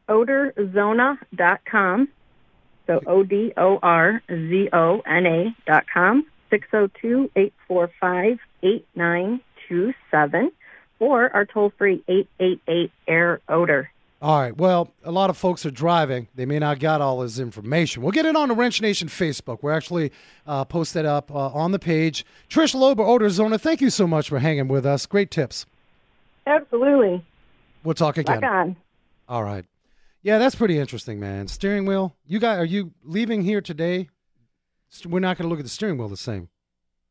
[0.10, 2.10] odorzona.com.
[2.88, 6.26] So O D O R Z O N A dot com.
[6.50, 10.52] Six zero two eight four five eight nine two seven,
[11.00, 13.90] or our toll free eight eight eight air odor.
[14.22, 14.56] All right.
[14.56, 16.28] Well, a lot of folks are driving.
[16.36, 18.04] They may not got all this information.
[18.04, 19.60] We'll get it on the Wrench Nation Facebook.
[19.64, 20.12] We're actually
[20.46, 22.24] uh, post that up uh, on the page.
[22.48, 25.08] Trish Lober, Odor Zona, thank you so much for hanging with us.
[25.08, 25.66] Great tips.
[26.46, 27.26] Absolutely.
[27.84, 28.42] We'll talk again.
[28.42, 28.76] Rock on.
[29.28, 29.66] All right.
[30.24, 31.48] Yeah, that's pretty interesting, man.
[31.48, 32.16] Steering wheel.
[32.26, 32.60] You got?
[32.60, 34.10] Are you leaving here today?
[35.06, 36.50] We're not going to look at the steering wheel the same.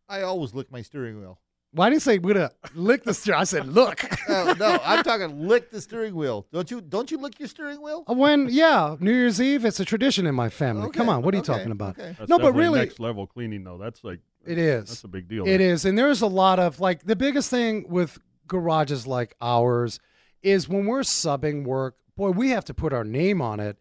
[0.09, 1.41] I always lick my steering wheel.
[1.73, 3.41] Well, I didn't say we're gonna lick the steering.
[3.41, 4.05] I said look.
[4.29, 6.47] No, no, I'm talking lick the steering wheel.
[6.53, 6.81] Don't you?
[6.81, 8.05] Don't you lick your steering wheel?
[8.09, 9.65] Uh, when yeah, New Year's Eve.
[9.65, 10.85] It's a tradition in my family.
[10.89, 11.99] Okay, Come on, what are you okay, talking about?
[11.99, 12.15] okay.
[12.19, 13.79] That's No, but really, next level cleaning though.
[13.79, 14.89] That's like It is.
[14.89, 15.45] That's a big deal.
[15.45, 15.61] It there.
[15.73, 15.85] is.
[15.85, 18.19] And there's a lot of like the biggest thing with
[18.49, 20.01] garages like ours
[20.43, 23.79] is when we're subbing work, boy, we have to put our name on it.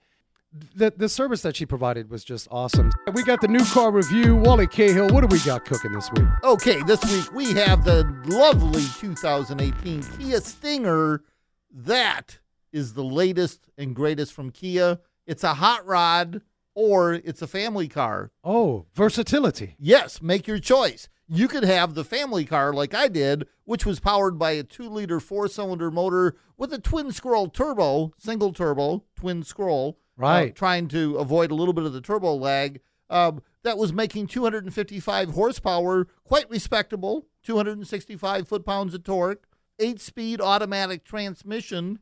[0.74, 2.90] The the service that she provided was just awesome.
[3.14, 4.36] We got the new car review.
[4.36, 6.26] Wally Cahill, what do we got cooking this week?
[6.44, 11.22] Okay, this week we have the lovely 2018 Kia Stinger.
[11.72, 12.40] That
[12.72, 15.00] is the latest and greatest from Kia.
[15.28, 16.42] It's a hot rod
[16.74, 18.32] or it's a family car.
[18.44, 19.76] Oh, versatility.
[19.78, 21.10] Yes, make your choice.
[21.32, 24.90] You could have the family car like I did, which was powered by a two
[24.90, 30.00] liter four cylinder motor with a twin scroll turbo, single turbo, twin scroll.
[30.18, 30.56] uh, Right.
[30.56, 32.82] trying to avoid a little bit of the turbo lag.
[33.10, 39.48] Um, that was making 255 horsepower, quite respectable, 265 foot pounds of torque,
[39.80, 42.00] eight speed automatic transmission,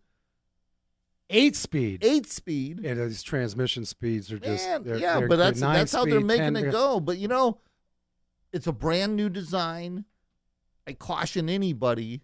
[1.29, 2.03] Eight speed.
[2.05, 2.79] eight speed.
[2.81, 6.21] Yeah, these transmission speeds are just Man, they're- yeah, they're but that's that's how they're
[6.21, 6.99] making 10 it go.
[7.01, 7.59] But you know,
[8.53, 10.05] it's a brand new design.
[10.87, 12.21] I caution anybody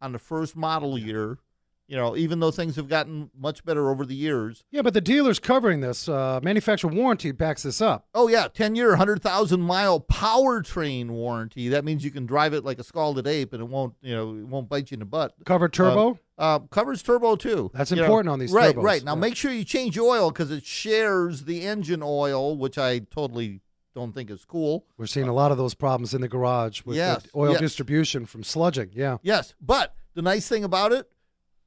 [0.00, 1.38] on the first model year.
[1.86, 4.64] You know, even though things have gotten much better over the years.
[4.70, 6.08] Yeah, but the dealer's covering this.
[6.08, 8.06] Uh, manufacturer warranty backs this up.
[8.14, 11.68] Oh yeah, ten year, hundred thousand mile powertrain warranty.
[11.68, 14.30] That means you can drive it like a scalded ape, and it won't, you know,
[14.30, 15.34] it won't bite you in the butt.
[15.44, 16.18] Covered turbo.
[16.38, 17.70] Uh, covers turbo too.
[17.74, 19.04] That's You know, important on these Right, turbos, right.
[19.04, 19.20] Now yeah.
[19.20, 23.60] make sure you change oil because it shares the engine oil, which I totally
[23.94, 24.86] don't think is cool.
[24.96, 27.60] We're seeing a lot of those problems in the garage with Yes, the oil yes.
[27.60, 28.90] distribution from sludging.
[28.92, 29.18] Yeah.
[29.22, 31.08] Yes, but the nice thing about it,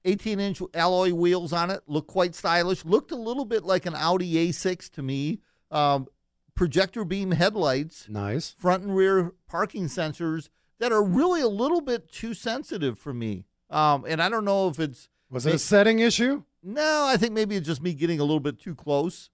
[0.06, 2.86] 18 inch alloy wheels on it, look quite stylish.
[2.86, 5.40] Looked a little bit like an Audi A6 to me.
[5.72, 6.08] Um,
[6.56, 8.56] projector beam headlights, Nice.
[8.58, 13.46] front and rear parking sensors that are really a little bit too sensitive for me.
[13.70, 16.44] Um, and I don't know if it's Was it a setting issue?
[16.64, 19.30] no, I think maybe it's just me getting a little bit too close.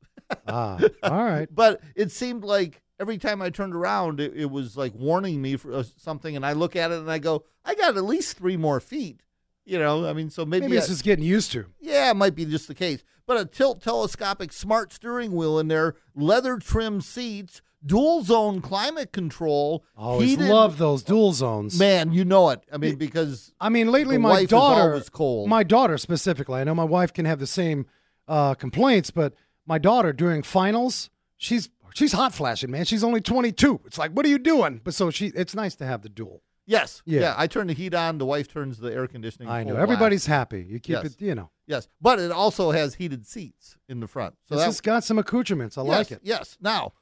[0.48, 1.48] Ah, all right.
[1.54, 5.56] But it seemed like every time I turned around, it, it was like warning me
[5.58, 6.36] for uh, something.
[6.36, 9.22] And I look at it and I go, I got at least three more feet.
[9.66, 11.66] You know, I mean, so maybe, Maybe it's I- just getting used to.
[11.80, 13.04] yeah, it might be just the case.
[13.26, 19.14] But a tilt telescopic smart steering wheel in there, leather trimmed seats, dual zone climate
[19.14, 19.86] control.
[19.96, 21.80] Always heated- love those dual zones.
[21.80, 22.60] Man, you know it.
[22.74, 25.48] I mean, because I mean, lately my daughter, always cold.
[25.48, 26.60] my daughter specifically.
[26.60, 27.86] I know my wife can have the same
[28.28, 29.34] uh, complaints, but
[29.66, 32.86] my daughter during finals, she's she's hot flashing, man.
[32.86, 33.82] She's only 22.
[33.86, 34.82] It's like, what are you doing?
[34.84, 36.42] But so she, it's nice to have the dual.
[36.66, 37.22] yes, Yeah.
[37.22, 37.34] yeah.
[37.38, 38.18] I turn the heat on.
[38.18, 39.48] The wife turns the air conditioning.
[39.50, 39.56] On.
[39.56, 40.66] I know everybody's happy.
[40.68, 41.06] You keep Yes.
[41.06, 41.50] it, you know.
[41.68, 44.36] yes, but it also has heated seats in the front.
[44.44, 45.78] So this has got some accoutrements.
[45.78, 46.20] I yes, like it.
[46.24, 46.58] Yes.
[46.62, 46.94] Now,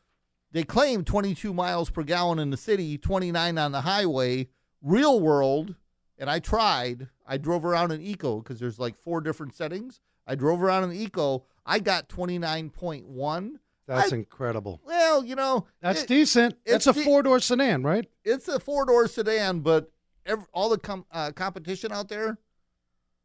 [0.51, 4.49] they claim 22 miles per gallon in the city, 29 on the highway.
[4.81, 5.75] Real world,
[6.17, 7.07] and I tried.
[7.25, 10.01] I drove around in Eco because there's like four different settings.
[10.27, 11.45] I drove around in Eco.
[11.65, 13.59] I got 29.1.
[13.87, 14.79] That's I- incredible.
[14.85, 16.55] Well, you know, That's it- decent.
[16.65, 18.07] it's That's a de- four door sedan, right?
[18.23, 19.91] it's a four door sedan, but
[20.25, 22.37] ev all the com- uh, competition out there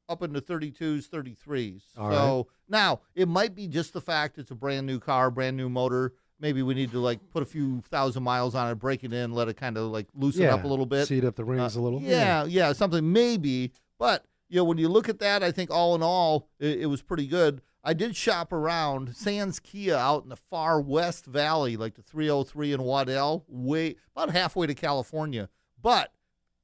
[0.09, 1.83] up into 32s, 33s.
[1.96, 5.57] All so now it might be just the fact it's a brand new car, brand
[5.57, 6.14] new motor.
[6.40, 9.33] Maybe we need to like put a few thousand miles on it, break it in,
[9.33, 10.55] let it kind of like loosen yeah.
[10.55, 11.07] up a little bit.
[11.07, 12.01] Seat up the rings Uh, a little.
[12.01, 13.72] Yeah, yeah, something maybe.
[13.99, 16.87] But you know, when you look at that, I think all in all, it, it
[16.87, 17.62] was pretty good.
[17.87, 22.72] I did shop around Sands Kia out in the far west valley, like the 303
[22.72, 25.49] in Waddell, way about halfway to California.
[25.81, 26.12] But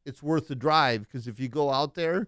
[0.05, 2.27] it's worth the drive because if you go out there,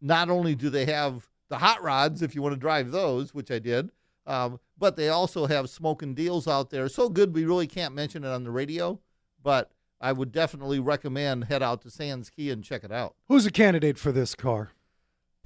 [0.00, 3.52] not only do they have the hot rods if you want to drive those, which
[3.52, 3.92] I did,
[4.26, 6.88] um, but they also have smoking deals out there.
[6.88, 8.98] So good we really can't mention it on the radio,
[9.40, 13.14] but I would definitely recommend head out to Sands Kia and check it out.
[13.28, 14.72] Who's a candidate for this car?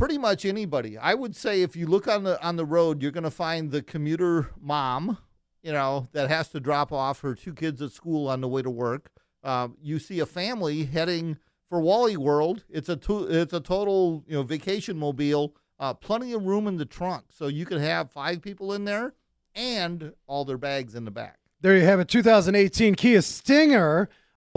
[0.03, 0.99] Pretty much anybody.
[0.99, 3.71] I would say if you look on the on the road, you're going to find
[3.71, 5.17] the commuter mom,
[5.63, 8.63] you know, that has to drop off her two kids at school on the way
[8.63, 9.13] to work.
[9.45, 11.39] Um, you see a family heading
[11.69, 12.65] for Wally World.
[12.69, 15.55] It's a to, it's a total you know vacation mobile.
[15.79, 19.15] Uh, plenty of room in the trunk, so you can have five people in there
[19.55, 21.39] and all their bags in the back.
[21.61, 24.09] There you have it, 2018 Kia Stinger.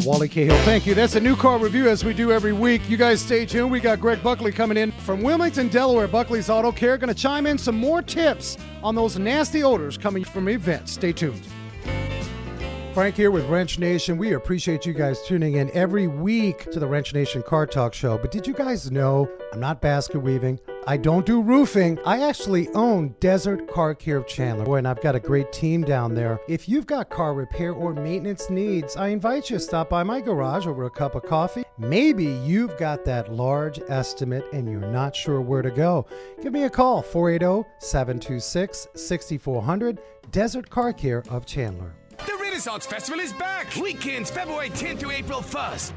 [0.04, 0.94] Wally Cahill, thank you.
[0.94, 2.82] That's a new car review as we do every week.
[2.90, 3.72] You guys stay tuned.
[3.72, 6.08] We got Greg Buckley coming in from Wilmington, Delaware.
[6.08, 10.26] Buckley's Auto Care going to chime in some more tips on those nasty odors coming
[10.26, 10.92] from events.
[10.92, 11.42] Stay tuned.
[12.94, 14.18] Frank here with Wrench Nation.
[14.18, 18.18] We appreciate you guys tuning in every week to the Wrench Nation Car Talk Show.
[18.18, 20.60] But did you guys know I'm not basket weaving?
[20.88, 21.98] I don't do roofing.
[22.06, 24.66] I actually own Desert Car Care of Chandler.
[24.66, 26.40] Boy, and I've got a great team down there.
[26.48, 30.22] If you've got car repair or maintenance needs, I invite you to stop by my
[30.22, 31.64] garage over a cup of coffee.
[31.80, 36.06] Maybe you've got that large estimate and you're not sure where to go.
[36.44, 41.96] Give me a call 480 726 6400 Desert Car Care of Chandler.
[42.12, 43.76] The Renaissance Festival is back.
[43.76, 45.94] Weekends February 10th to April 1st.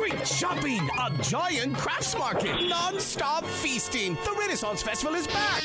[0.00, 4.14] Great shopping, a giant crafts market, non-stop feasting.
[4.24, 5.62] The Renaissance Festival is back.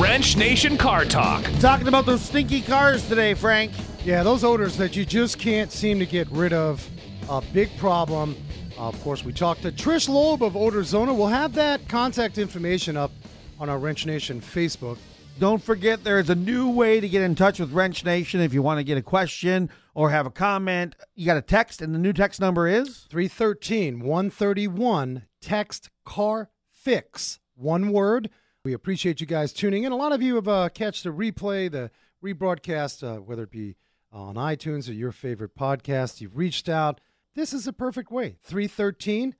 [0.00, 1.42] Wrench Nation Car Talk.
[1.58, 3.72] Talking about those stinky cars today, Frank.
[4.04, 6.88] Yeah, those odors that you just can't seem to get rid of.
[7.30, 8.36] A big problem.
[8.78, 11.12] Uh, of course, we talked to Trish Loeb of Odor Zona.
[11.12, 13.10] We'll have that contact information up
[13.58, 14.98] on our Wrench Nation Facebook.
[15.38, 18.54] Don't forget there is a new way to get in touch with Wrench Nation if
[18.54, 20.94] you want to get a question or have a comment.
[21.14, 25.26] You got a text, and the new text number is 313 131.
[25.40, 27.40] Text car fix.
[27.54, 28.30] One word.
[28.64, 29.90] We appreciate you guys tuning in.
[29.90, 31.90] A lot of you have uh, catched the replay, the
[32.22, 33.76] rebroadcast, uh, whether it be
[34.12, 36.20] on iTunes or your favorite podcast.
[36.20, 37.00] You've reached out.
[37.34, 38.36] This is a perfect way.
[38.42, 39.34] 313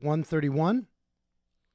[0.00, 0.86] 131.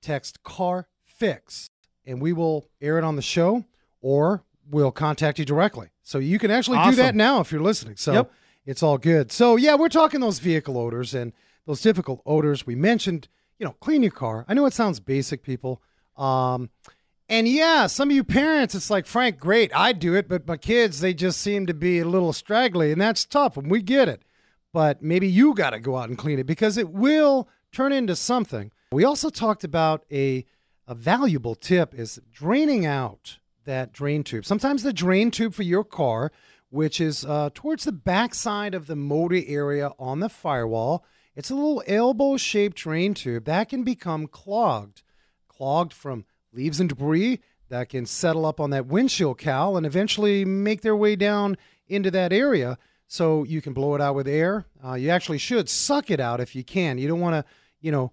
[0.02, 1.70] Text car fix.
[2.08, 3.66] And we will air it on the show
[4.02, 5.90] or we'll contact you directly.
[6.04, 7.98] So you can actually do that now if you're listening.
[7.98, 8.32] So Yep.
[8.66, 9.32] it's all good.
[9.32, 11.34] So yeah, we're talking those vehicle odors and
[11.66, 12.66] those difficult odors.
[12.66, 13.28] We mentioned,
[13.60, 14.46] you know, clean your car.
[14.48, 15.82] I know it sounds basic, people.
[16.16, 16.70] Um,
[17.30, 20.56] and yeah, some of you parents, it's like, Frank, great, I do it, but my
[20.56, 24.08] kids, they just seem to be a little straggly, and that's tough, and we get
[24.08, 24.24] it.
[24.72, 28.16] But maybe you got to go out and clean it because it will turn into
[28.16, 28.72] something.
[28.94, 30.46] We also talked about a,
[30.88, 34.46] a valuable tip is draining out that drain tube.
[34.46, 36.32] Sometimes the drain tube for your car,
[36.70, 41.04] which is uh, towards the backside of the motor area on the firewall,
[41.36, 45.04] it's a little elbow shaped drain tube that can become clogged
[45.58, 46.24] clogged from
[46.54, 50.96] leaves and debris that can settle up on that windshield cowl and eventually make their
[50.96, 51.58] way down
[51.88, 52.78] into that area.
[53.08, 54.66] So you can blow it out with air.
[54.84, 56.98] Uh, you actually should suck it out if you can.
[56.98, 58.12] You don't want to, you know,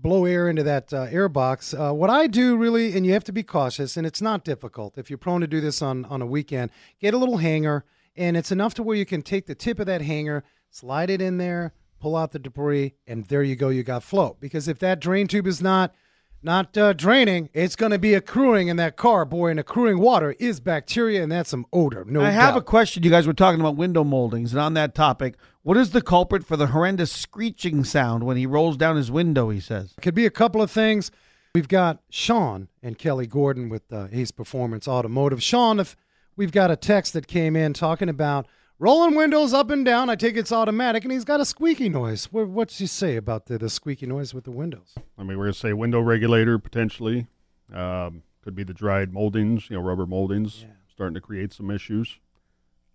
[0.00, 1.74] blow air into that uh, air box.
[1.74, 4.96] Uh, what I do really, and you have to be cautious, and it's not difficult.
[4.96, 6.70] If you're prone to do this on on a weekend,
[7.00, 7.84] get a little hanger,
[8.16, 11.20] and it's enough to where you can take the tip of that hanger, slide it
[11.20, 13.68] in there, pull out the debris, and there you go.
[13.68, 14.36] You got flow.
[14.40, 15.94] Because if that drain tube is not
[16.42, 19.50] not uh, draining, it's going to be accruing in that car, boy.
[19.50, 22.04] And accruing water is bacteria, and that's some odor.
[22.06, 23.02] No, I have a question.
[23.02, 26.44] You guys were talking about window moldings, and on that topic, what is the culprit
[26.44, 29.50] for the horrendous screeching sound when he rolls down his window?
[29.50, 29.94] He says.
[30.00, 31.10] Could be a couple of things.
[31.54, 35.42] We've got Sean and Kelly Gordon with uh, Ace Performance Automotive.
[35.42, 35.96] Sean, if
[36.36, 38.46] we've got a text that came in talking about
[38.80, 42.24] rolling windows up and down, I take it's automatic, and he's got a squeaky noise.
[42.32, 44.94] What, what's he say about the, the squeaky noise with the windows?
[45.16, 47.26] I mean, we're going to say window regulator potentially.
[47.72, 52.18] Um, could be the dried moldings, you know, rubber moldings starting to create some issues.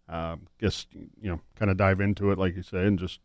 [0.10, 3.20] Um, guess, you know, kind of dive into it, like you say, and just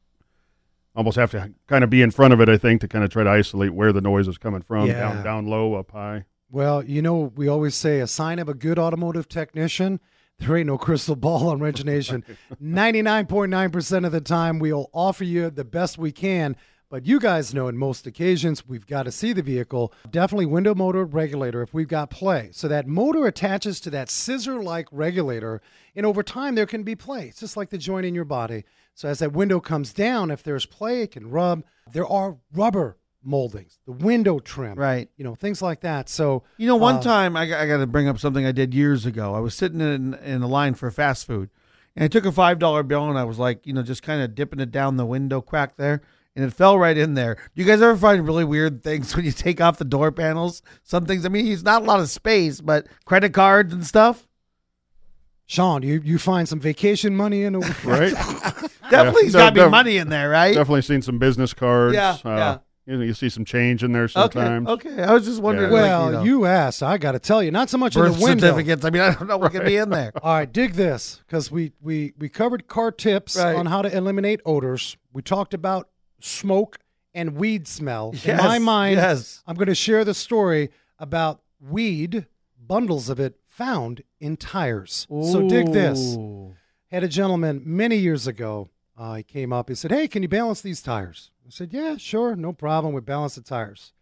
[0.95, 3.11] almost have to kind of be in front of it, I think, to kind of
[3.11, 4.99] try to isolate where the noise is coming from Yeah.
[5.01, 6.25] down, down low, up high.
[6.51, 10.01] Well, you know, we always say a sign of a good automotive technician.
[10.41, 12.25] There ain't no crystal ball on Wrench Nation.
[12.63, 16.57] 99.9% of the time, we'll offer you the best we can.
[16.89, 19.93] But you guys know in most occasions, we've got to see the vehicle.
[20.11, 22.49] Definitely window motor regulator if we've got play.
[22.53, 25.61] So that motor attaches to that scissor like regulator.
[25.95, 27.29] And over time, there can be play.
[27.29, 28.65] It's just like the joint in your body.
[28.95, 31.63] So as that window comes down, if there's play, it can rub.
[31.93, 35.09] There are rubber moldings, the window trim, Right.
[35.17, 36.09] You know, things like that.
[36.09, 38.53] So You know, one uh, time I, got- I got to bring up something I
[38.53, 39.35] did years ago.
[39.35, 41.51] I was sitting in in a line for fast food,
[41.95, 44.23] and I took a five dollar bill and I was like, you know, just kind
[44.23, 46.01] of dipping it down the window crack there,
[46.35, 47.35] and it fell right in there.
[47.35, 50.63] Do you guys ever find really weird things when you take off the door panels?
[50.83, 51.27] Some things.
[51.27, 54.27] I mean, it's not a lot of space, but credit cards and stuff.
[55.47, 58.13] Sean, you, you find some vacation money in a Right?
[58.91, 60.55] Definitely, Yeah, got to be def- money in there, right?
[60.55, 61.95] Definitely seen some business cards.
[61.95, 62.59] Yeah, uh, yeah.
[62.91, 64.67] You, know, you see some change in there sometimes.
[64.69, 64.91] okay.
[64.91, 65.03] okay.
[65.05, 65.71] I was just wondering.
[65.71, 65.81] Yeah.
[65.81, 66.83] like, well, you, know, you asked.
[66.83, 68.49] I got to tell you, not so much in the window.
[68.49, 68.85] certificates.
[68.85, 70.11] I mean, I don't know what could be in there.
[70.25, 73.55] All right, dig this because we we we covered car tips Right.
[73.55, 74.97] on how to eliminate odors.
[75.13, 75.89] We talked about
[76.21, 76.79] smoke
[77.15, 78.13] and weed smell.
[78.25, 79.43] in my mind, yes.
[79.47, 82.27] I'm going to share the story about weed
[82.59, 85.07] bundles of it found in tires.
[85.11, 86.17] So dig this.
[86.91, 88.69] Had a gentleman many years ago.
[88.99, 89.69] Uh, he came up.
[89.69, 92.95] He said, "Hey, can you balance these tires?" I said, "Yeah, sure, no problem.
[92.95, 93.93] We balance the tires."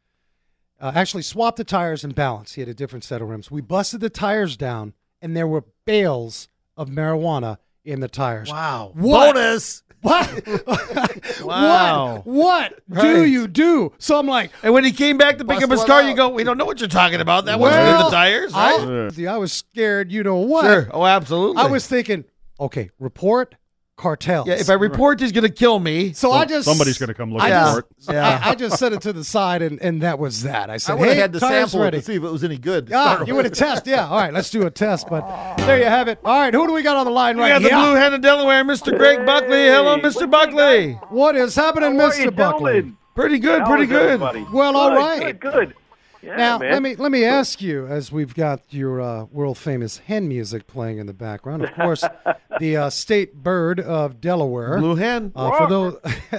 [0.79, 2.53] Uh, actually, swapped the tires and balance.
[2.53, 3.51] He had a different set of rims.
[3.51, 4.93] We busted the tires down,
[5.23, 8.51] and there were bales of marijuana in the tires.
[8.51, 8.93] Wow.
[8.95, 9.35] What?
[9.35, 9.83] Bonus.
[10.03, 10.43] What?
[11.43, 12.21] Wow.
[12.25, 12.81] What?
[12.87, 13.93] What do you do?
[13.99, 16.09] So I'm like, And when he came back to pick up his car, out.
[16.09, 17.47] you go, "We don't know what you're talking about.
[17.47, 20.13] That wasn't in the tires, I, right?" see, I was scared.
[20.13, 20.65] You know what?
[20.65, 20.89] Sure.
[20.93, 21.63] Oh, absolutely.
[21.63, 22.25] I was thinking,
[22.61, 23.55] okay, report,
[23.99, 24.47] cartels.
[24.47, 26.15] Yeah, if I report, he's gonna kill me.
[26.15, 27.73] so I just Somebody's going to come looking Yeah.
[27.75, 27.85] for it.
[28.11, 28.41] Yeah.
[28.43, 30.71] I, I just set it to the side, and, and that was that.
[30.71, 32.23] I I said, would have "Hey, had to tire's sample it ready." to see if
[32.23, 32.87] it was any good.
[32.87, 33.45] to Ah, start you with.
[33.45, 34.07] would have test, yeah.
[34.09, 35.09] All right, let's do a test.
[35.11, 36.19] But there you have it.
[36.25, 38.15] All right, who do we got on the line We right got the blue hen
[38.15, 38.97] of Delaware, Mr.
[38.97, 39.67] Greg Buckley.
[39.67, 40.31] Hello, Mr.
[40.31, 40.93] Buckley.
[41.11, 42.35] What is happening, How are Mr.
[42.35, 42.73] Buckley?
[42.75, 42.97] gentlemen?
[43.15, 44.03] Pretty good, How pretty is good.
[44.03, 44.47] everybody?
[44.53, 45.41] Well, all Good, right.
[45.41, 45.75] Good, good.
[46.23, 46.73] Yeah, Now man.
[46.73, 50.67] let me let me ask you, as we've got your uh, world famous hen music
[50.67, 52.03] playing in the background, of course,
[52.61, 54.79] the uh, state bird of Delaware.
[54.79, 55.31] Blue hen.
[55.37, 55.97] Uh, for those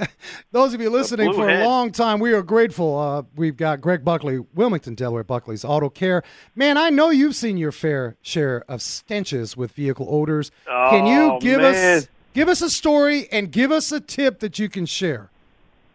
[0.52, 2.98] those of you listening blue for a long time, we are grateful.
[2.98, 6.22] Uh, we've got Greg Buckley, Wilmington, Delaware, Buckley's Auto Care.
[6.54, 10.50] Man, I know you've seen your fair share of stenches with vehicle odors.
[10.66, 11.96] can you Oh, give man.
[11.98, 15.30] us give us a story and give us a tip that you can share?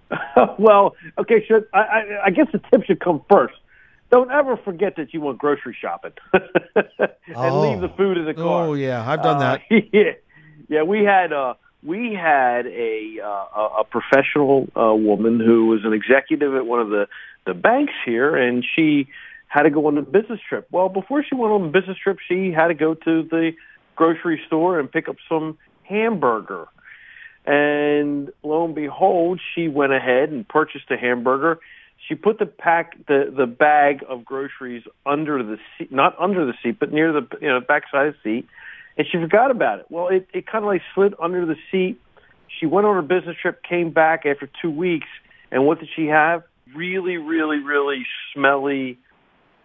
[0.57, 3.55] well, okay, so I, I, I guess the tip should come first.
[4.11, 7.61] Don't ever forget that you went grocery shopping and Oh.
[7.69, 8.67] leave the food in the car.
[8.67, 9.61] Oh yeah, I've done that.
[9.71, 10.11] Uh, yeah,
[10.69, 10.83] yeah.
[10.83, 15.93] We had uh, we had a uh, a a professional uh, woman who was an
[15.93, 17.07] executive at one of the
[17.45, 19.07] the banks here, and she
[19.47, 20.67] had to go on a business trip.
[20.71, 23.51] Well, before she went on a business trip, she had to go to the
[23.95, 26.67] grocery store and pick up some hamburger.
[27.45, 31.59] And lo and behold, she went ahead and purchased a hamburger.
[32.07, 36.53] She put the pack, the the bag of groceries under the seat, not under the
[36.61, 38.47] seat, but near the you know backside of the seat,
[38.97, 39.85] and she forgot about it.
[39.89, 41.99] Well, it it kind of like slid under the seat.
[42.59, 45.07] She went on her business trip, came back after two weeks,
[45.51, 46.43] and what did she have?
[46.75, 48.97] Really, really, really smelly,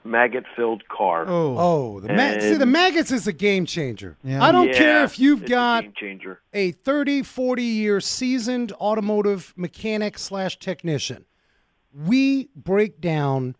[0.04, 1.24] maggot-filled car.
[1.28, 4.16] Oh, Oh, the ma- see the maggots is a game changer.
[4.24, 4.42] Yeah.
[4.42, 6.40] I don't Yeah, care if you've it's a got game changer.
[6.52, 11.26] a 30, 40 year seasoned automotive mechanic slash technician.
[11.94, 13.56] We break down.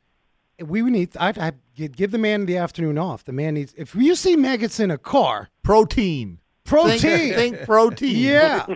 [0.65, 1.17] We need.
[1.19, 3.25] I, I give the man the afternoon off.
[3.25, 3.75] The man needs.
[3.77, 6.39] If you see maggots in a car, protein.
[6.65, 6.99] protein.
[6.99, 8.17] Think, think protein.
[8.17, 8.67] Yeah.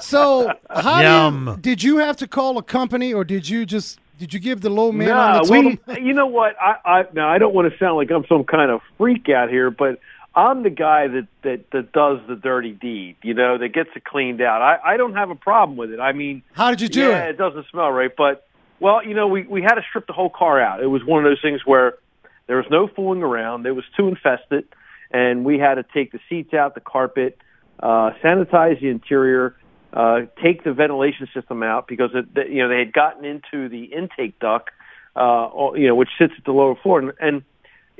[0.00, 1.46] So how do Yum.
[1.48, 4.60] you, did you have to call a company, or did you just did you give
[4.60, 5.78] the low man on No, the totem?
[5.86, 6.00] we.
[6.08, 6.56] You know what?
[6.60, 9.48] I, I now I don't want to sound like I'm some kind of freak out
[9.50, 9.98] here, but
[10.34, 13.16] I'm the guy that that that does the dirty deed.
[13.22, 14.62] You know, that gets it cleaned out.
[14.62, 16.00] I I don't have a problem with it.
[16.00, 17.30] I mean, How did you do yeah, it?
[17.30, 18.46] it doesn't smell right, but
[18.80, 20.82] well, you know, we we had to strip the whole car out.
[20.82, 21.98] It was one of those things where
[22.46, 23.66] there was no fooling around.
[23.66, 24.66] It was too infested,
[25.10, 27.38] and we had to take the seats out, the carpet,
[27.78, 29.54] uh, sanitize the interior,
[29.92, 33.84] uh, take the ventilation system out because it, you know they had gotten into the
[33.84, 34.70] intake duct,
[35.14, 37.42] uh, you know, which sits at the lower floor, and, and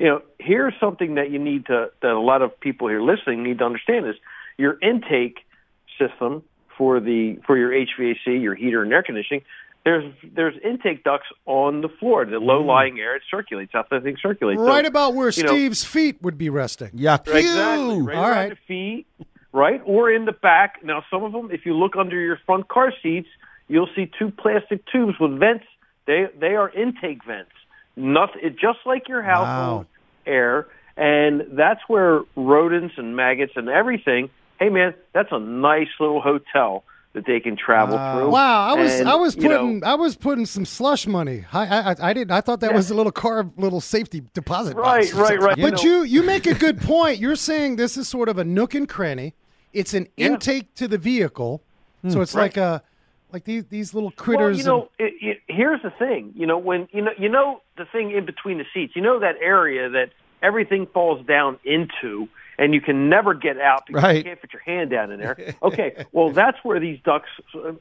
[0.01, 3.43] you know, here's something that you need to that a lot of people here listening
[3.43, 4.15] need to understand is
[4.57, 5.45] your intake
[5.99, 6.41] system
[6.75, 9.43] for the for your HVAC, your heater and air conditioning.
[9.83, 12.25] There's there's intake ducts on the floor.
[12.25, 12.67] The low mm.
[12.67, 13.71] lying air it circulates.
[13.73, 14.59] That's how the thing circulates.
[14.59, 16.89] So- Right about where you know- Steve's feet would be resting.
[16.89, 17.27] yuck.
[17.27, 18.01] Exactly.
[18.01, 18.49] Right All around right.
[18.49, 19.07] the feet,
[19.51, 19.81] right?
[19.85, 20.83] Or in the back.
[20.83, 23.27] Now, some of them, if you look under your front car seats,
[23.67, 25.65] you'll see two plastic tubes with vents.
[26.05, 27.51] They they are intake vents.
[27.95, 28.41] Nothing.
[28.43, 29.87] It, just like your household
[30.27, 34.29] air, and that's where rodents and maggots and everything.
[34.59, 36.83] Hey, man, that's a nice little hotel
[37.13, 38.29] that they can travel through.
[38.29, 41.45] Wow, I was And, I was you know, putting I was putting some slush money.
[41.51, 45.01] I I, I didn't I thought that was a little car little safety deposit Right,
[45.11, 45.57] box or right, right.
[45.59, 47.19] But You you know- you make a good point.
[47.19, 49.33] You're saying this is sort of a nook and cranny.
[49.73, 50.27] It's an Yeah.
[50.27, 51.63] intake to the vehicle,
[52.01, 52.09] hmm.
[52.09, 52.81] so it's like a
[53.31, 54.57] like these these little critters.
[54.57, 56.33] Well, you know, it, it, here's the thing.
[56.35, 58.93] You know, when you know, you know the thing in between the seats.
[58.95, 60.09] You know that area that
[60.41, 62.27] everything falls down into,
[62.61, 65.55] and you can never get out because you can't put your hand down in there.
[65.63, 67.29] Okay, well, that's where these ducts,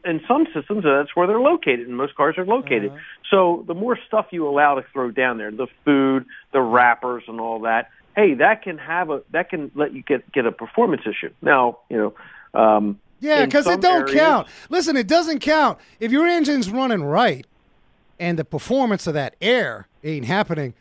[0.04, 2.92] in some systems, that's where they're located, and most cars are located.
[3.30, 7.40] So the more stuff you allow to throw down there, the food, the wrappers, and
[7.40, 7.90] all that.
[8.16, 11.32] Hey, that can have a that can let you get get a performance issue.
[11.42, 11.96] Now, you
[12.54, 12.60] know.
[12.60, 14.48] Um, yeah, because it don't areas- count.
[14.70, 17.46] Listen, it doesn't count if your engine's running right,
[18.18, 20.74] and the performance of that air ain't happening.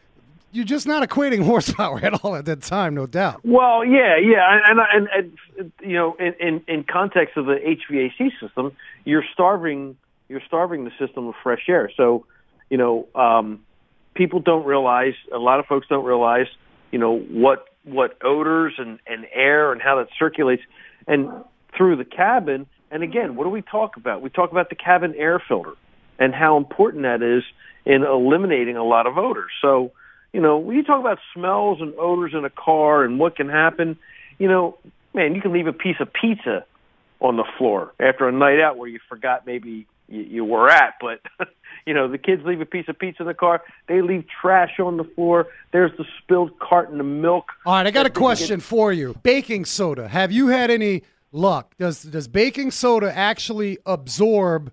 [0.52, 3.42] You're just not equating horsepower at all at that time, no doubt.
[3.44, 7.56] Well, yeah, yeah, and and, and, and you know, in, in in context of the
[7.56, 8.74] HVAC system,
[9.06, 9.98] you're starving
[10.28, 11.92] you're starving the system of fresh air.
[11.98, 12.26] So,
[12.70, 13.62] you know, um,
[14.14, 16.48] people don't realize a lot of folks don't realize,
[16.92, 20.64] you know, what what odors and and air and how that circulates,
[21.08, 21.30] and
[21.76, 22.68] through the cabin.
[22.92, 24.22] And again, what do we talk about?
[24.22, 25.74] We talk about the cabin air filter
[26.18, 27.44] and how important that is
[27.86, 29.52] in eliminating a lot of odors.
[29.62, 29.92] So,
[30.34, 33.50] you know, when you talk about smells and odors in a car and what can
[33.50, 33.98] happen,
[34.38, 34.78] you know,
[35.14, 36.66] man, you can leave a piece of pizza
[37.20, 40.94] on the floor after a night out where you forgot maybe you, you were at,
[41.02, 41.22] but
[41.86, 44.80] you know, the kids leave a piece of pizza in the car, they leave trash
[44.80, 45.48] on the floor.
[45.72, 47.50] There's the spilled carton of milk.
[47.66, 49.16] All right, I got a question for you.
[49.24, 50.08] Baking soda.
[50.08, 51.76] Have you had any luck.
[51.78, 54.72] Does does baking soda actually absorb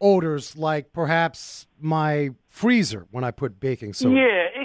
[0.00, 4.14] odors like perhaps my freezer when I put baking soda?
[4.14, 4.57] Yeah,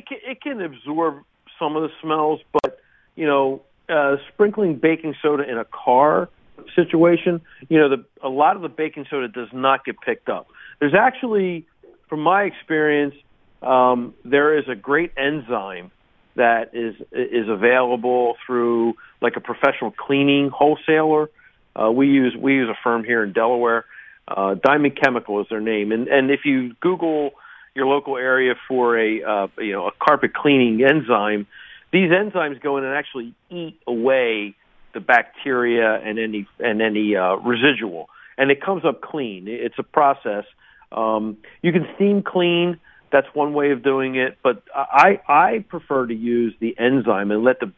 [0.43, 1.23] can, absorb
[1.57, 2.79] some of the smells, but
[3.15, 6.29] you know, uh, sprinkling baking soda in a car
[6.75, 10.47] situation, you know, the a lot of the baking soda does not get picked up.
[10.79, 11.65] There's actually,
[12.09, 13.15] from my experience,
[13.61, 15.91] um, there is a great enzyme
[16.35, 21.29] that is is available through like a professional cleaning wholesaler.
[21.75, 23.85] Uh, we use we use a firm here in Delaware.
[24.27, 27.31] Uh, Diamond Chemical is their name, and and if you Google
[27.75, 31.47] your local area for a uh, you know a carpet cleaning enzyme,
[31.91, 34.55] these enzymes go in and actually eat away
[34.93, 39.47] the bacteria and any and any uh, residual, and it comes up clean.
[39.47, 40.45] It's a process.
[40.91, 42.79] Um, you can steam clean.
[43.11, 47.43] That's one way of doing it, but I I prefer to use the enzyme and
[47.43, 47.71] let the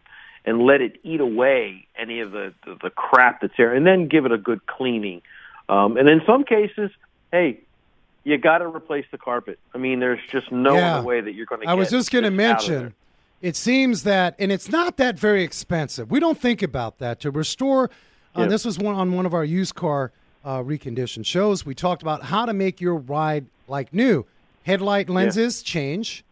[0.45, 4.07] and let it eat away any of the the, the crap that's there, and then
[4.07, 5.21] give it a good cleaning.
[5.67, 6.91] Um, and in some cases,
[7.31, 7.61] hey,
[8.25, 9.57] you got to replace the carpet.
[9.73, 10.97] I mean, there's just no Yeah.
[10.97, 11.65] other way that you're going to.
[11.65, 11.73] Get it.
[11.73, 12.93] I was just going to mention,
[13.41, 16.11] it seems that, and it's not that very expensive.
[16.11, 17.89] We don't think about that to restore.
[18.35, 18.47] Uh, Yeah.
[18.47, 20.11] This was one on one of our used car
[20.43, 21.65] uh, reconditioned shows.
[21.65, 24.25] We talked about how to make your ride like new.
[24.63, 26.23] Headlight lenses change.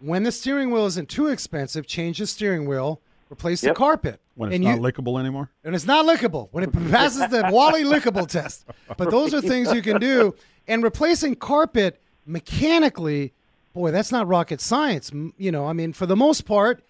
[0.00, 3.00] When the steering wheel isn't too expensive, change the steering wheel.
[3.30, 4.20] Replace the carpet.
[4.34, 5.50] When it's and not you, lickable anymore.
[5.64, 8.64] and it's not lickable when it passes the Wally lickable test.
[8.96, 10.34] But those are things you can do.
[10.68, 13.32] And replacing carpet mechanically,
[13.74, 15.10] boy, that's not rocket science.
[15.36, 16.82] You know, I mean, for the most part,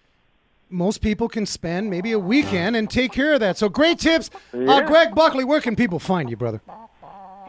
[0.69, 3.57] most people can spend maybe a weekend and take care of that.
[3.57, 4.29] So great tips.
[4.53, 6.61] Uh, Greg Buckley, where can people find you, brother?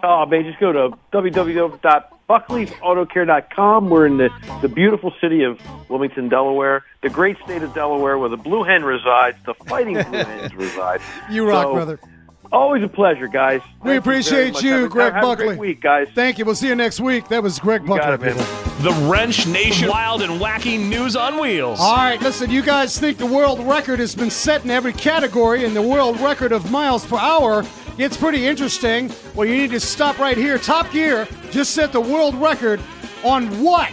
[0.03, 3.89] Oh, man, just go to www.buckleysautocare.com.
[3.91, 4.29] We're in the,
[4.61, 5.59] the beautiful city of
[5.89, 10.03] Wilmington, Delaware, the great state of Delaware where the Blue Hen resides, the Fighting Blue
[10.25, 11.01] Hens reside.
[11.31, 11.99] You rock, So, brother.
[12.53, 13.61] Always a pleasure, guys.
[13.63, 14.63] We Thank you appreciate much.
[14.63, 15.47] you, Have a- Greg have a Buckley.
[15.49, 16.09] great week, guys.
[16.15, 16.45] Thank you.
[16.45, 17.27] We'll see you next week.
[17.29, 17.99] That was Greg Buckley.
[17.99, 18.37] got it, man.
[18.83, 21.81] The Wrench Nation Wild and Wacky News on Wheels.
[21.81, 25.65] All right, listen, you guys think the world record has been set in every category,
[25.65, 27.65] and the world record of miles per hour
[27.97, 29.11] gets pretty interesting.
[29.35, 30.59] Well, you need to stop right here.
[30.59, 32.81] Top Gear just set the world record
[33.25, 33.91] on what?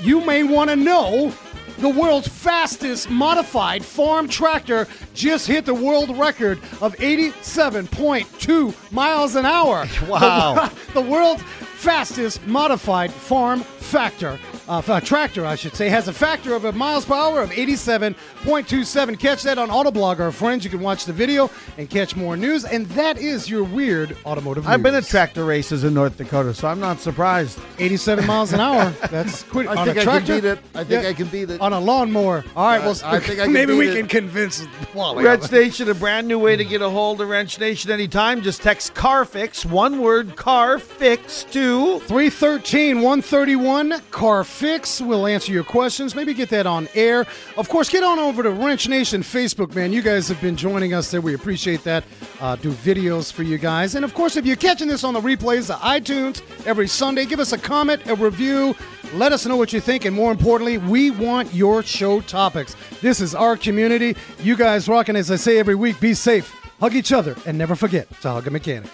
[0.00, 1.32] You may want to know.
[1.78, 9.44] The world's fastest modified farm tractor just hit the world record of 87.2 miles an
[9.44, 9.86] hour.
[10.08, 10.54] Wow.
[10.54, 14.38] The, the world's fastest modified farm factor,
[14.68, 17.50] uh, fa- tractor, I should say, has a factor of a miles per hour of
[17.50, 19.18] 87.27.
[19.18, 20.64] Catch that on Autoblog, our friends.
[20.64, 22.64] You can watch the video and catch more news.
[22.64, 24.72] And that is your weird automotive news.
[24.72, 27.58] I've been at tractor races in North Dakota, so I'm not surprised.
[27.78, 28.90] 87 miles an hour.
[29.10, 29.68] That's quick.
[29.68, 30.58] I on think a I can beat it.
[30.74, 31.08] I think Yeah.
[31.10, 31.60] I can beat it.
[31.60, 32.44] On a lawnmower.
[32.56, 33.96] All right, Uh, well, I think I can maybe we it.
[33.96, 35.24] can convince Wally.
[35.24, 38.42] Wrench Nation, a brand new way to get a hold of Wrench Nation anytime.
[38.42, 45.02] Just text CarFix, one word, CarFix to 313 131 Car Fix.
[45.02, 46.14] We'll answer your questions.
[46.14, 47.26] Maybe get that on air.
[47.58, 49.92] Of course, get on over to Wrench Nation Facebook, man.
[49.92, 51.20] You guys have been joining us there.
[51.20, 52.04] We appreciate that.
[52.40, 53.96] Uh, do videos for you guys.
[53.96, 57.38] And of course, if you're catching this on the replays, the iTunes every Sunday, give
[57.38, 58.74] us a comment, a review.
[59.12, 60.06] Let us know what you think.
[60.06, 62.74] And more importantly, we want your show topics.
[63.02, 64.16] This is our community.
[64.40, 66.50] You guys rocking, as I say every week, be safe,
[66.80, 68.90] hug each other, and never forget to hug a mechanic.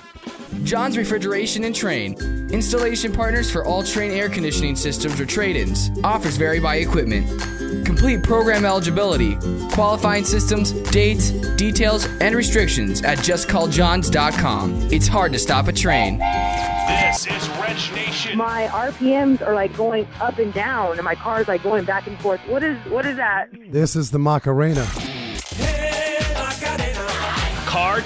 [0.65, 2.51] John's Refrigeration and Trane.
[2.53, 5.91] Installation partners for all Trane air conditioning systems or trade ins.
[6.05, 7.27] Offers vary by equipment.
[7.85, 9.37] Complete program eligibility,
[9.73, 14.89] qualifying systems, dates, details, and restrictions at justcalljohns.com.
[14.93, 16.19] It's hard to stop a Trane.
[16.89, 18.37] This is Wrench Nation.
[18.37, 22.19] My RPMs are like going up and down, and my car's like going back and
[22.21, 22.41] forth.
[22.47, 23.49] What is what is that?
[23.71, 24.87] This is the Macarena.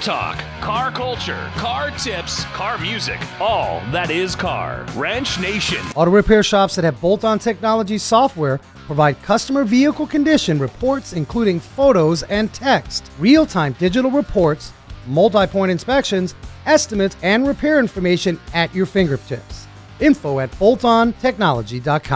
[0.01, 4.85] Talk, car culture, car tips, car music, all that is car.
[4.95, 5.79] Wrench Nation.
[5.95, 11.59] Auto repair shops that have bolt on technology software provide customer vehicle condition reports, including
[11.59, 14.71] photos and text, real time digital reports,
[15.07, 16.35] multi point inspections,
[16.67, 19.67] estimates, and repair information at your fingertips.
[19.99, 22.15] Info at boltontechnology.com.